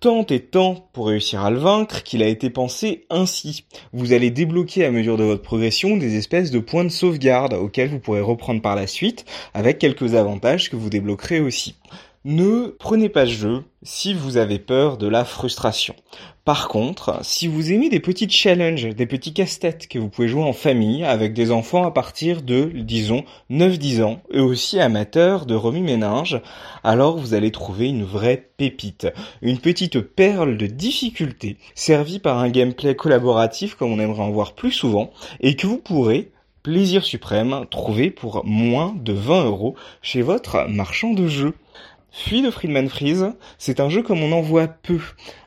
[0.00, 3.64] Tant et tant pour réussir à le vaincre qu'il a été pensé ainsi.
[3.92, 7.90] Vous allez débloquer à mesure de votre progression des espèces de points de sauvegarde auxquels
[7.90, 11.76] vous pourrez reprendre par la suite avec quelques avantages que vous débloquerez aussi.
[12.24, 15.96] Ne prenez pas jeu si vous avez peur de la frustration.
[16.44, 20.44] Par contre, si vous aimez des petits challenges, des petits casse-têtes que vous pouvez jouer
[20.44, 25.56] en famille avec des enfants à partir de, disons, 9-10 ans, et aussi amateurs de
[25.56, 26.40] remue-ménage,
[26.84, 29.08] alors vous allez trouver une vraie pépite,
[29.40, 34.54] une petite perle de difficulté, servie par un gameplay collaboratif comme on aimerait en voir
[34.54, 35.10] plus souvent,
[35.40, 36.30] et que vous pourrez
[36.62, 41.54] plaisir suprême, trouver pour moins de 20 euros chez votre marchand de jeux.
[42.14, 45.00] Fuit de Friedman Freeze, c'est un jeu comme on en voit peu.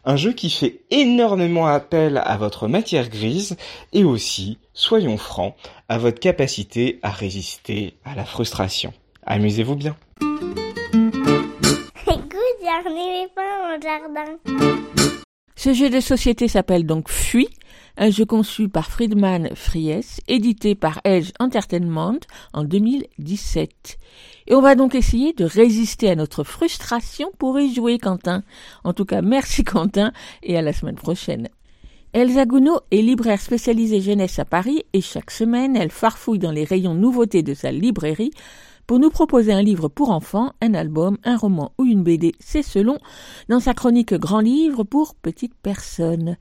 [0.03, 3.55] Un jeu qui fait énormément appel à votre matière grise
[3.93, 5.53] et aussi, soyons francs,
[5.89, 8.93] à votre capacité à résister à la frustration.
[9.27, 9.95] Amusez-vous bien.
[12.07, 14.37] Écoute, j'en pas mon jardin.
[15.55, 17.49] Ce jeu de société s'appelle donc Fuit
[17.97, 22.19] un jeu conçu par Friedman Fries, édité par Edge Entertainment
[22.53, 23.97] en 2017.
[24.47, 28.43] Et on va donc essayer de résister à notre frustration pour y jouer, Quentin.
[28.83, 30.11] En tout cas, merci Quentin
[30.43, 31.49] et à la semaine prochaine.
[32.13, 36.63] Elsa Gounod est libraire spécialisée jeunesse à Paris et chaque semaine, elle farfouille dans les
[36.63, 38.31] rayons nouveautés de sa librairie
[38.87, 42.61] pour nous proposer un livre pour enfants, un album, un roman ou une BD, c'est
[42.61, 42.99] selon,
[43.49, 46.37] dans sa chronique Grand Livre pour petites personnes.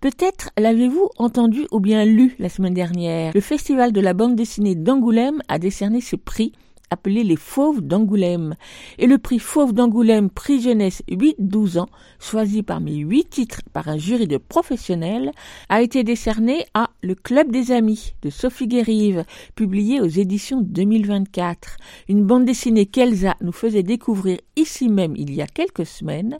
[0.00, 3.32] Peut-être l'avez-vous entendu ou bien lu la semaine dernière.
[3.34, 6.52] Le Festival de la bande dessinée d'Angoulême a décerné ce prix
[6.90, 8.54] appelé les Fauves d'Angoulême.
[8.98, 13.98] Et le prix Fauve d'Angoulême, prix jeunesse 8-12 ans, choisi parmi huit titres par un
[13.98, 15.32] jury de professionnels,
[15.68, 19.24] a été décerné à Le Club des Amis de Sophie Guérive,
[19.54, 21.76] publié aux éditions 2024.
[22.08, 26.38] Une bande dessinée qu'Elsa nous faisait découvrir ici même il y a quelques semaines.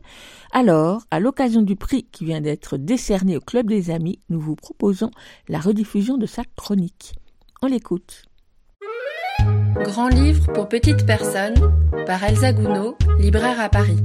[0.52, 4.56] Alors, à l'occasion du prix qui vient d'être décerné au Club des Amis, nous vous
[4.56, 5.10] proposons
[5.48, 7.14] la rediffusion de sa chronique.
[7.62, 8.22] On l'écoute.
[9.84, 11.54] Grand livre pour petites personnes
[12.06, 13.98] par Elsa Gounod, libraire à Paris.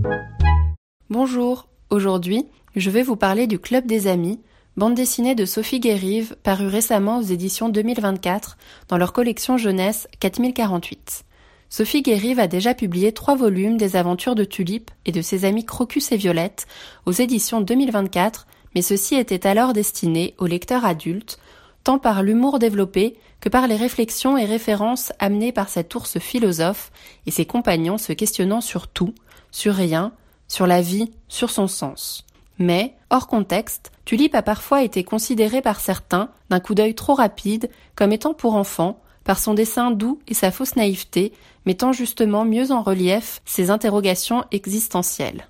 [1.10, 4.40] Bonjour, aujourd'hui je vais vous parler du Club des Amis,
[4.78, 8.58] bande dessinée de Sophie Guérive, parue récemment aux éditions 2024
[8.88, 11.26] dans leur collection jeunesse 4048.
[11.70, 15.66] Sophie Guérive a déjà publié trois volumes des aventures de Tulipe et de ses amis
[15.66, 16.68] Crocus et Violette
[17.06, 21.40] aux éditions 2024, mais ceci était alors destiné aux lecteurs adultes,
[21.84, 26.92] tant par l'humour développé que par les réflexions et références amenées par cet ours philosophe
[27.26, 29.14] et ses compagnons se questionnant sur tout,
[29.52, 30.14] sur rien,
[30.48, 32.26] sur la vie, sur son sens.
[32.60, 37.70] Mais, hors contexte, Tulipe a parfois été considéré par certains, d'un coup d'œil trop rapide,
[37.96, 41.34] comme étant pour enfants, par son dessin doux et sa fausse naïveté,
[41.66, 45.48] mettant justement mieux en relief ses interrogations existentielles.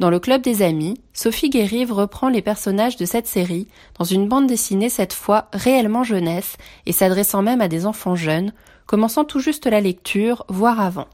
[0.00, 4.28] Dans le club des amis, Sophie Guérive reprend les personnages de cette série dans une
[4.28, 8.54] bande dessinée cette fois réellement jeunesse et s'adressant même à des enfants jeunes,
[8.86, 11.06] commençant tout juste la lecture, voire avant.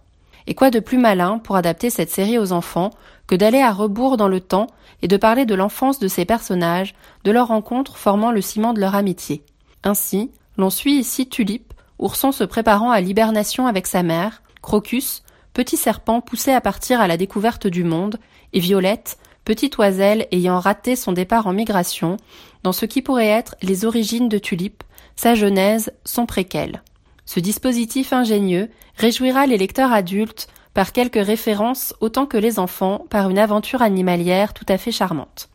[0.47, 2.91] Et quoi de plus malin pour adapter cette série aux enfants
[3.27, 4.69] que d'aller à rebours dans le temps
[5.03, 8.79] et de parler de l'enfance de ces personnages, de leurs rencontres formant le ciment de
[8.79, 9.43] leur amitié.
[9.83, 15.25] Ainsi, l'on suit ici Tulipe, ourson se préparant à l'hibernation avec sa mère, Crocus,
[15.55, 18.19] petit serpent poussé à partir à la découverte du monde,
[18.53, 22.17] et Violette, petite oiselle ayant raté son départ en migration,
[22.63, 24.83] dans ce qui pourrait être les origines de Tulipe,
[25.15, 26.83] sa genèse, son préquel.
[27.25, 33.31] Ce dispositif ingénieux réjouira les lecteurs adultes par quelques références autant que les enfants par
[33.31, 35.49] une aventure animalière tout à fait charmante.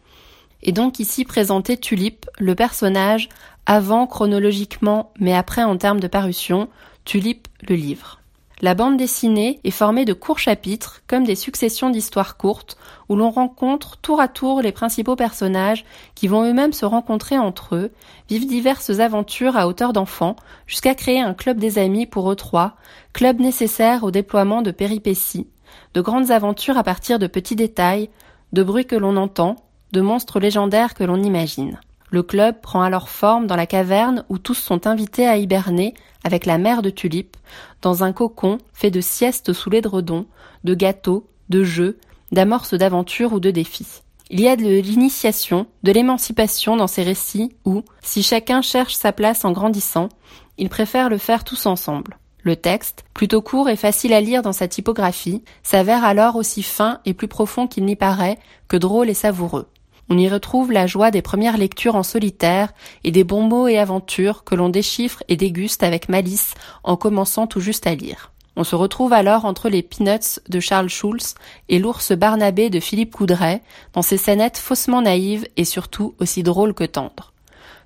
[0.63, 3.29] Et donc ici présenté Tulipe, le personnage,
[3.65, 6.69] avant chronologiquement mais après en termes de parution,
[7.05, 8.20] Tulipe le livre.
[8.63, 12.77] La bande dessinée est formée de courts chapitres, comme des successions d'histoires courtes,
[13.09, 15.83] où l'on rencontre tour à tour les principaux personnages
[16.13, 17.91] qui vont eux-mêmes se rencontrer entre eux,
[18.29, 20.35] vivent diverses aventures à hauteur d'enfants,
[20.67, 22.75] jusqu'à créer un club des amis pour eux trois,
[23.13, 25.47] club nécessaire au déploiement de péripéties,
[25.95, 28.11] de grandes aventures à partir de petits détails,
[28.53, 29.55] de bruits que l'on entend,
[29.91, 31.79] de monstres légendaires que l'on imagine.
[32.11, 35.93] Le club prend alors forme dans la caverne où tous sont invités à hiberner
[36.25, 37.37] avec la mère de Tulipe,
[37.81, 40.25] dans un cocon fait de siestes sous l'édredon,
[40.65, 41.97] de gâteaux, de jeux,
[42.33, 44.01] d'amorces d'aventures ou de défis.
[44.29, 49.13] Il y a de l'initiation, de l'émancipation dans ces récits où, si chacun cherche sa
[49.13, 50.09] place en grandissant,
[50.57, 52.17] ils préfèrent le faire tous ensemble.
[52.43, 56.99] Le texte, plutôt court et facile à lire dans sa typographie, s'avère alors aussi fin
[57.05, 58.37] et plus profond qu'il n'y paraît,
[58.67, 59.67] que drôle et savoureux.
[60.13, 62.73] On y retrouve la joie des premières lectures en solitaire
[63.05, 66.53] et des bons mots et aventures que l'on déchiffre et déguste avec malice
[66.83, 68.33] en commençant tout juste à lire.
[68.57, 71.35] On se retrouve alors entre les Peanuts de Charles Schulz
[71.69, 73.61] et l'ours Barnabé de Philippe Coudray
[73.93, 77.31] dans ces scénettes faussement naïves et surtout aussi drôles que tendres.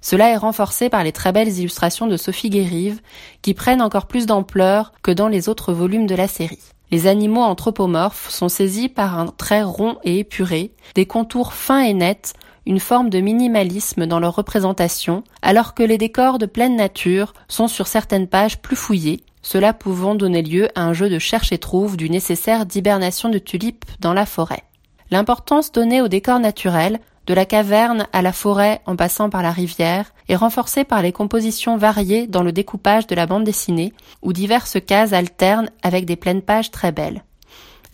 [0.01, 3.01] Cela est renforcé par les très belles illustrations de Sophie Guérive
[3.43, 6.57] qui prennent encore plus d'ampleur que dans les autres volumes de la série.
[6.91, 11.93] Les animaux anthropomorphes sont saisis par un trait rond et épuré, des contours fins et
[11.93, 12.33] nets,
[12.65, 17.67] une forme de minimalisme dans leur représentation, alors que les décors de pleine nature sont
[17.67, 21.59] sur certaines pages plus fouillés, cela pouvant donner lieu à un jeu de cherche et
[21.59, 24.63] trouve du nécessaire d'hibernation de tulipes dans la forêt.
[25.11, 29.51] L'importance donnée aux décors naturels de la caverne à la forêt en passant par la
[29.51, 34.33] rivière, est renforcée par les compositions variées dans le découpage de la bande dessinée, où
[34.33, 37.23] diverses cases alternent avec des pleines pages très belles.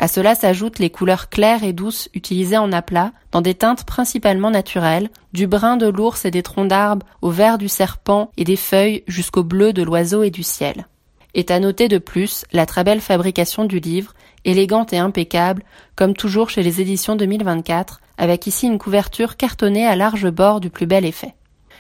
[0.02, 4.50] À cela s'ajoutent les couleurs claires et douces utilisées en aplat, dans des teintes principalement
[4.50, 8.56] naturelles, du brun de l'ours et des troncs d'arbres au vert du serpent et des
[8.56, 10.88] feuilles jusqu'au bleu de l'oiseau et du ciel.
[11.36, 14.14] Est à noter de plus la très belle fabrication du livre,
[14.44, 15.64] élégante et impeccable,
[15.96, 20.70] comme toujours chez les éditions 2024, avec ici une couverture cartonnée à large bord du
[20.70, 21.34] plus bel effet.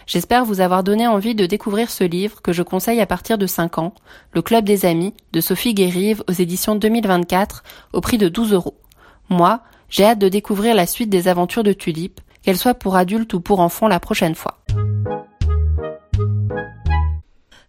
[0.07, 3.45] J'espère vous avoir donné envie de découvrir ce livre que je conseille à partir de
[3.45, 3.93] 5 ans,
[4.33, 7.63] Le Club des Amis, de Sophie Guérive aux éditions 2024,
[7.93, 8.79] au prix de 12 euros.
[9.29, 13.35] Moi, j'ai hâte de découvrir la suite des aventures de Tulipe, qu'elle soit pour adultes
[13.35, 14.57] ou pour enfants la prochaine fois.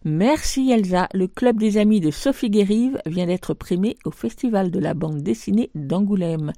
[0.05, 1.07] Merci Elsa.
[1.13, 5.21] Le club des amis de Sophie Guérive vient d'être primé au Festival de la bande
[5.21, 6.51] dessinée d'Angoulême.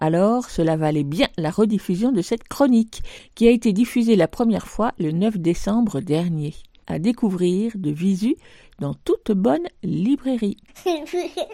[0.00, 3.02] Alors, cela valait bien la rediffusion de cette chronique,
[3.34, 6.54] qui a été diffusée la première fois le 9 décembre dernier.
[6.86, 8.34] À découvrir de visu
[8.80, 10.56] dans toute bonne librairie.
[10.86, 11.44] Écoutez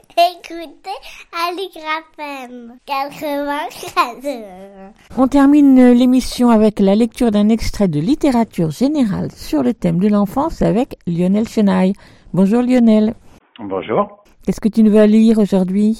[1.48, 4.92] Aligrafem 94.
[5.18, 10.08] On termine l'émission avec la lecture d'un extrait de littérature générale sur le thème de
[10.08, 11.94] l'enfance avec Lionel Chenaille.
[12.32, 13.14] Bonjour Lionel.
[13.58, 14.22] Bonjour.
[14.46, 15.98] Qu'est-ce que tu nous vas lire aujourd'hui?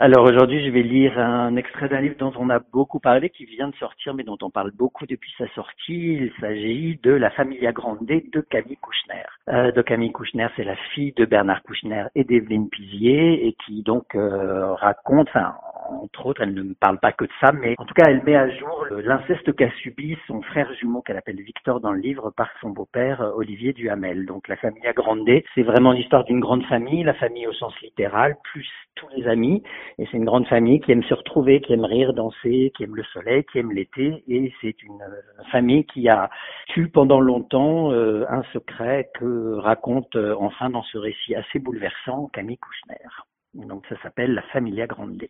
[0.00, 3.44] Alors aujourd'hui, je vais lire un extrait d'un livre dont on a beaucoup parlé, qui
[3.46, 6.18] vient de sortir, mais dont on parle beaucoup depuis sa sortie.
[6.20, 9.24] Il s'agit de La Familia Grande de Camille Kouchner.
[9.48, 13.82] Euh, de Camille Kouchner, c'est la fille de Bernard Kouchner et d'Evelyne Pizier, et qui
[13.82, 15.54] donc euh, raconte, enfin,
[15.88, 18.22] entre autres, elle ne me parle pas que de ça, mais en tout cas, elle
[18.22, 22.30] met à jour l'inceste qu'a subi son frère jumeau qu'elle appelle Victor dans le livre
[22.30, 24.26] par son beau-père euh, Olivier Duhamel.
[24.26, 28.36] Donc la Familia Grande, c'est vraiment l'histoire d'une grande famille, la famille au sens littéral,
[28.44, 29.62] plus tous les amis.
[29.98, 32.96] Et c'est une grande famille qui aime se retrouver, qui aime rire, danser, qui aime
[32.96, 34.22] le soleil, qui aime l'été.
[34.28, 36.30] Et c'est une euh, famille qui a
[36.68, 42.58] tué pendant longtemps euh, un secret que raconte enfin dans ce récit assez bouleversant Camille
[42.58, 43.08] Kouchner.
[43.54, 45.26] Donc ça s'appelle La Familia Grande.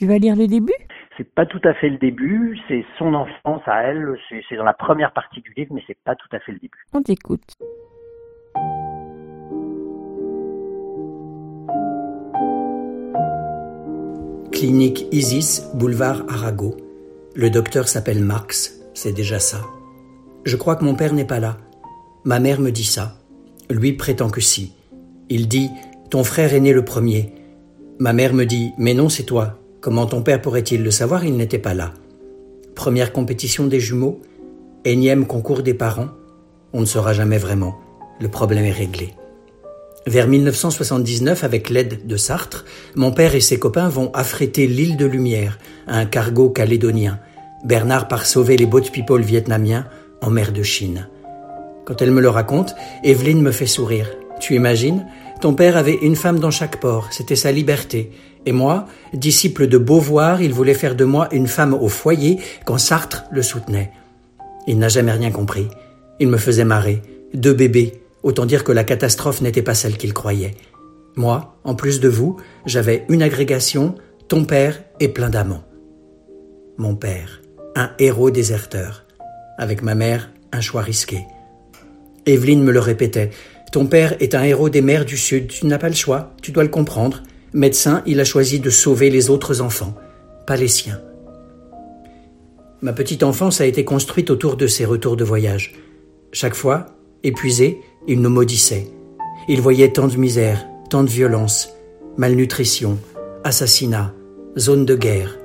[0.00, 0.72] Tu vas lire le début?
[1.18, 4.16] C'est pas tout à fait le début, c'est son enfance à elle,
[4.48, 6.86] c'est dans la première partie du livre, mais c'est pas tout à fait le début.
[6.94, 7.42] On t'écoute.
[14.50, 16.78] Clinique Isis, boulevard Arago.
[17.36, 19.58] Le docteur s'appelle Marx, c'est déjà ça.
[20.46, 21.58] Je crois que mon père n'est pas là.
[22.24, 23.18] Ma mère me dit ça.
[23.68, 24.74] Lui prétend que si.
[25.28, 25.68] Il dit
[26.08, 27.34] Ton frère est né le premier.
[27.98, 29.59] Ma mère me dit Mais non, c'est toi.
[29.80, 31.24] Comment ton père pourrait-il le savoir?
[31.24, 31.94] Il n'était pas là.
[32.74, 34.20] Première compétition des jumeaux
[34.84, 36.08] Énième concours des parents
[36.74, 37.78] On ne saura jamais vraiment.
[38.20, 39.14] Le problème est réglé.
[40.06, 45.06] Vers 1979, avec l'aide de Sartre, mon père et ses copains vont affréter l'île de
[45.06, 47.18] Lumière, un cargo calédonien.
[47.64, 49.86] Bernard part sauver les boat people vietnamiens
[50.20, 51.08] en mer de Chine.
[51.86, 54.10] Quand elle me le raconte, Evelyne me fait sourire.
[54.40, 55.06] Tu imagines?
[55.40, 58.10] Ton père avait une femme dans chaque port, c'était sa liberté.
[58.46, 62.78] Et moi, disciple de Beauvoir, il voulait faire de moi une femme au foyer quand
[62.78, 63.92] Sartre le soutenait.
[64.66, 65.68] Il n'a jamais rien compris.
[66.20, 67.02] Il me faisait marrer.
[67.34, 70.54] Deux bébés, Autant dire que la catastrophe n'était pas celle qu'il croyait.
[71.16, 72.36] Moi, en plus de vous,
[72.66, 73.94] j'avais une agrégation,
[74.28, 75.64] ton père et plein d'amants.
[76.76, 77.40] Mon père,
[77.76, 79.06] un héros déserteur.
[79.58, 81.24] Avec ma mère, un choix risqué.
[82.26, 83.30] Evelyne me le répétait.
[83.72, 86.52] Ton père est un héros des mers du Sud, tu n'as pas le choix, tu
[86.52, 87.22] dois le comprendre.
[87.52, 89.96] Médecin, il a choisi de sauver les autres enfants,
[90.46, 91.00] pas les siens.
[92.80, 95.74] Ma petite enfance a été construite autour de ces retours de voyage.
[96.32, 96.86] Chaque fois,
[97.24, 98.86] épuisé, il nous maudissait.
[99.48, 101.70] Il voyait tant de misère, tant de violence,
[102.16, 102.98] malnutrition,
[103.42, 104.14] assassinat,
[104.56, 105.36] zone de guerre.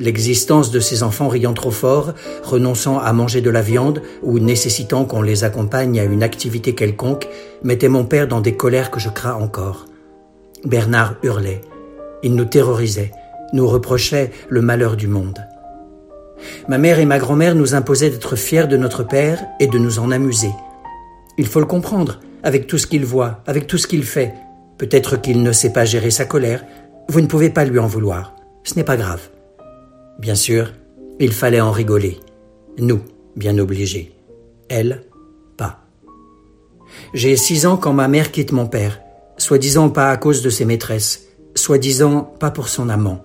[0.00, 5.04] L'existence de ces enfants riant trop fort, renonçant à manger de la viande ou nécessitant
[5.04, 7.28] qu'on les accompagne à une activité quelconque,
[7.62, 9.87] mettait mon père dans des colères que je crains encore.
[10.64, 11.60] Bernard hurlait.
[12.22, 13.12] Il nous terrorisait,
[13.52, 15.38] nous reprochait le malheur du monde.
[16.68, 19.98] Ma mère et ma grand-mère nous imposaient d'être fiers de notre père et de nous
[19.98, 20.50] en amuser.
[21.36, 24.34] Il faut le comprendre, avec tout ce qu'il voit, avec tout ce qu'il fait.
[24.76, 26.64] Peut-être qu'il ne sait pas gérer sa colère.
[27.08, 28.34] Vous ne pouvez pas lui en vouloir.
[28.64, 29.28] Ce n'est pas grave.
[30.18, 30.72] Bien sûr,
[31.20, 32.18] il fallait en rigoler.
[32.78, 33.00] Nous,
[33.36, 34.12] bien obligés.
[34.68, 35.04] Elle,
[35.56, 35.80] pas.
[37.14, 39.00] J'ai six ans quand ma mère quitte mon père,
[39.38, 43.24] soi-disant pas à cause de ses maîtresses, soi-disant pas pour son amant,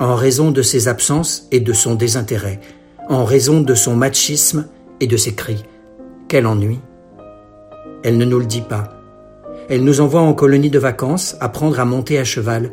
[0.00, 2.60] en raison de ses absences et de son désintérêt,
[3.08, 4.66] en raison de son machisme
[5.00, 5.64] et de ses cris.
[6.28, 6.80] Quel ennui.
[8.02, 8.92] Elle ne nous le dit pas.
[9.68, 12.72] Elle nous envoie en colonie de vacances apprendre à monter à cheval.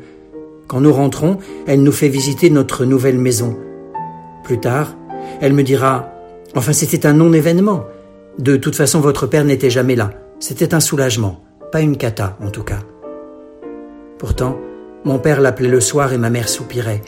[0.67, 3.57] Quand nous rentrons, elle nous fait visiter notre nouvelle maison.
[4.43, 4.95] Plus tard,
[5.41, 6.09] elle me dira
[6.55, 7.85] Enfin, c'était un non-événement.
[8.37, 10.11] De toute façon, votre père n'était jamais là.
[10.39, 11.41] C'était un soulagement,
[11.73, 12.81] pas une cata en tout cas.
[14.19, 14.59] Pourtant,
[15.05, 17.01] mon père l'appelait le soir et ma mère soupirait.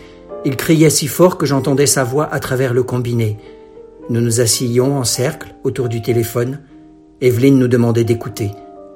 [0.44, 3.38] Il criait si fort que j'entendais sa voix à travers le combiné.
[4.10, 6.62] Nous nous assillions en cercle autour du téléphone.
[7.22, 8.54] Evelyne nous demandait d'écouter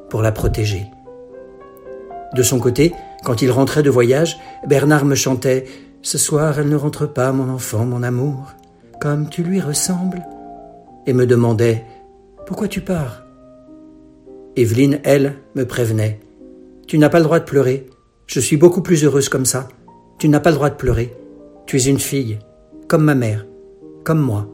[0.10, 0.88] pour la protéger.
[2.36, 2.91] De son côté,
[3.24, 5.66] quand il rentrait de voyage, Bernard me chantait
[6.02, 8.54] Ce soir elle ne rentre pas, mon enfant, mon amour,
[9.00, 10.26] comme tu lui ressembles,
[11.06, 11.86] et me demandait
[12.48, 13.28] Pourquoi tu pars?
[14.60, 16.19] Evelyne, elle, me prévenait
[16.86, 17.88] Tu n'as pas le droit de pleurer,
[18.27, 19.69] je suis beaucoup plus heureuse comme ça.
[20.19, 21.15] Tu n'as pas le droit de pleurer.
[21.65, 22.40] Tu es une fille,
[22.90, 23.48] comme ma mère,
[24.03, 24.49] comme moi.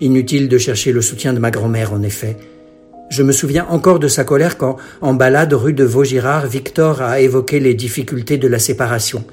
[0.00, 2.36] Inutile de chercher le soutien de ma grand-mère, en effet.
[3.08, 7.20] Je me souviens encore de sa colère quand, en balade rue de Vaugirard, Victor a
[7.20, 9.24] évoqué les difficultés de la séparation.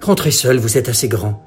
[0.00, 1.42] Rentrez seul, vous êtes assez grand.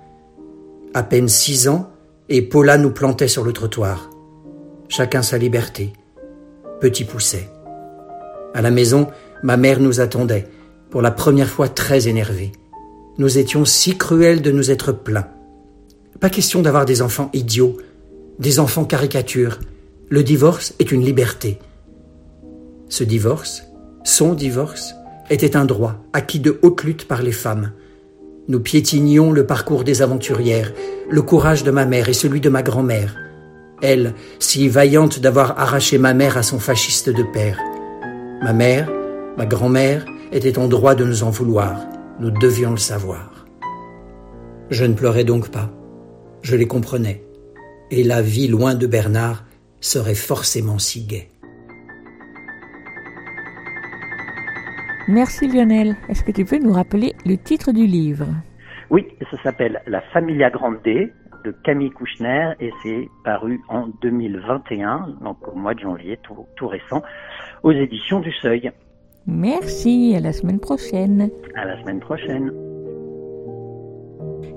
[0.94, 1.92] À peine six ans,
[2.30, 4.10] et Paula nous plantait sur le trottoir.
[4.88, 5.94] Chacun sa liberté.
[6.80, 7.50] Petit pousset.
[8.54, 9.08] À la maison,
[9.44, 10.48] ma mère nous attendait,
[10.90, 12.54] pour la première fois très énervée.
[13.18, 15.28] Nous étions si cruels de nous être plaints.
[16.22, 17.78] Pas question d'avoir des enfants idiots,
[18.40, 19.60] des enfants caricatures.
[20.08, 21.60] Le divorce est une liberté.
[22.88, 23.64] Ce divorce,
[24.06, 24.96] son divorce,
[25.30, 27.74] était un droit acquis de haute lutte par les femmes.
[28.48, 30.72] Nous piétinions le parcours des aventurières,
[31.10, 33.16] le courage de ma mère et celui de ma grand-mère.
[33.82, 37.60] Elle, si vaillante d'avoir arraché ma mère à son fasciste de père.
[38.42, 38.92] Ma mère,
[39.38, 41.78] ma grand-mère, étaient en droit de nous en vouloir.
[42.20, 43.46] Nous devions le savoir.
[44.70, 45.70] Je ne pleurais donc pas.
[46.42, 47.24] Je les comprenais.
[47.92, 49.46] Et la vie loin de Bernard
[49.80, 51.30] serait forcément si gaie.
[55.08, 55.96] Merci Lionel.
[56.08, 58.28] Est-ce que tu peux nous rappeler le titre du livre?
[58.92, 60.82] Oui, ça s'appelle La Familia Grande
[61.44, 66.68] de Camille Kouchner et c'est paru en 2021, donc au mois de janvier, tout, tout
[66.68, 67.02] récent,
[67.64, 68.72] aux éditions du Seuil.
[69.28, 71.30] Merci, à la semaine prochaine.
[71.56, 72.52] À la semaine prochaine.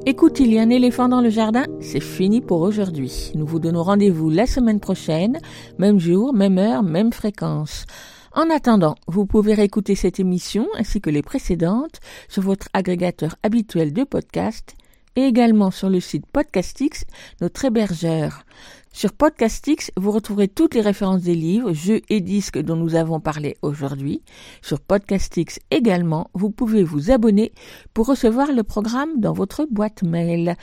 [0.04, 3.30] Écoute, il y a un éléphant dans le jardin, c'est fini pour aujourd'hui.
[3.36, 5.38] Nous vous donnons rendez-vous la semaine prochaine,
[5.78, 7.86] même jour, même heure, même fréquence.
[8.34, 13.92] En attendant, vous pouvez réécouter cette émission ainsi que les précédentes sur votre agrégateur habituel
[13.92, 14.74] de podcast
[15.16, 17.04] et également sur le site Podcastix,
[17.40, 18.44] notre hébergeur.
[18.92, 23.20] Sur Podcastix, vous retrouverez toutes les références des livres, jeux et disques dont nous avons
[23.20, 24.22] parlé aujourd'hui.
[24.60, 27.52] Sur Podcastix également, vous pouvez vous abonner
[27.94, 30.56] pour recevoir le programme dans votre boîte mail.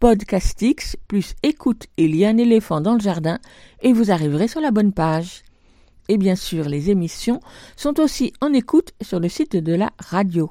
[0.00, 3.38] Podcastix plus écoute il y a un éléphant dans le jardin
[3.82, 5.42] et vous arriverez sur la bonne page.
[6.08, 7.40] Et bien sûr, les émissions
[7.76, 10.50] sont aussi en écoute sur le site de la radio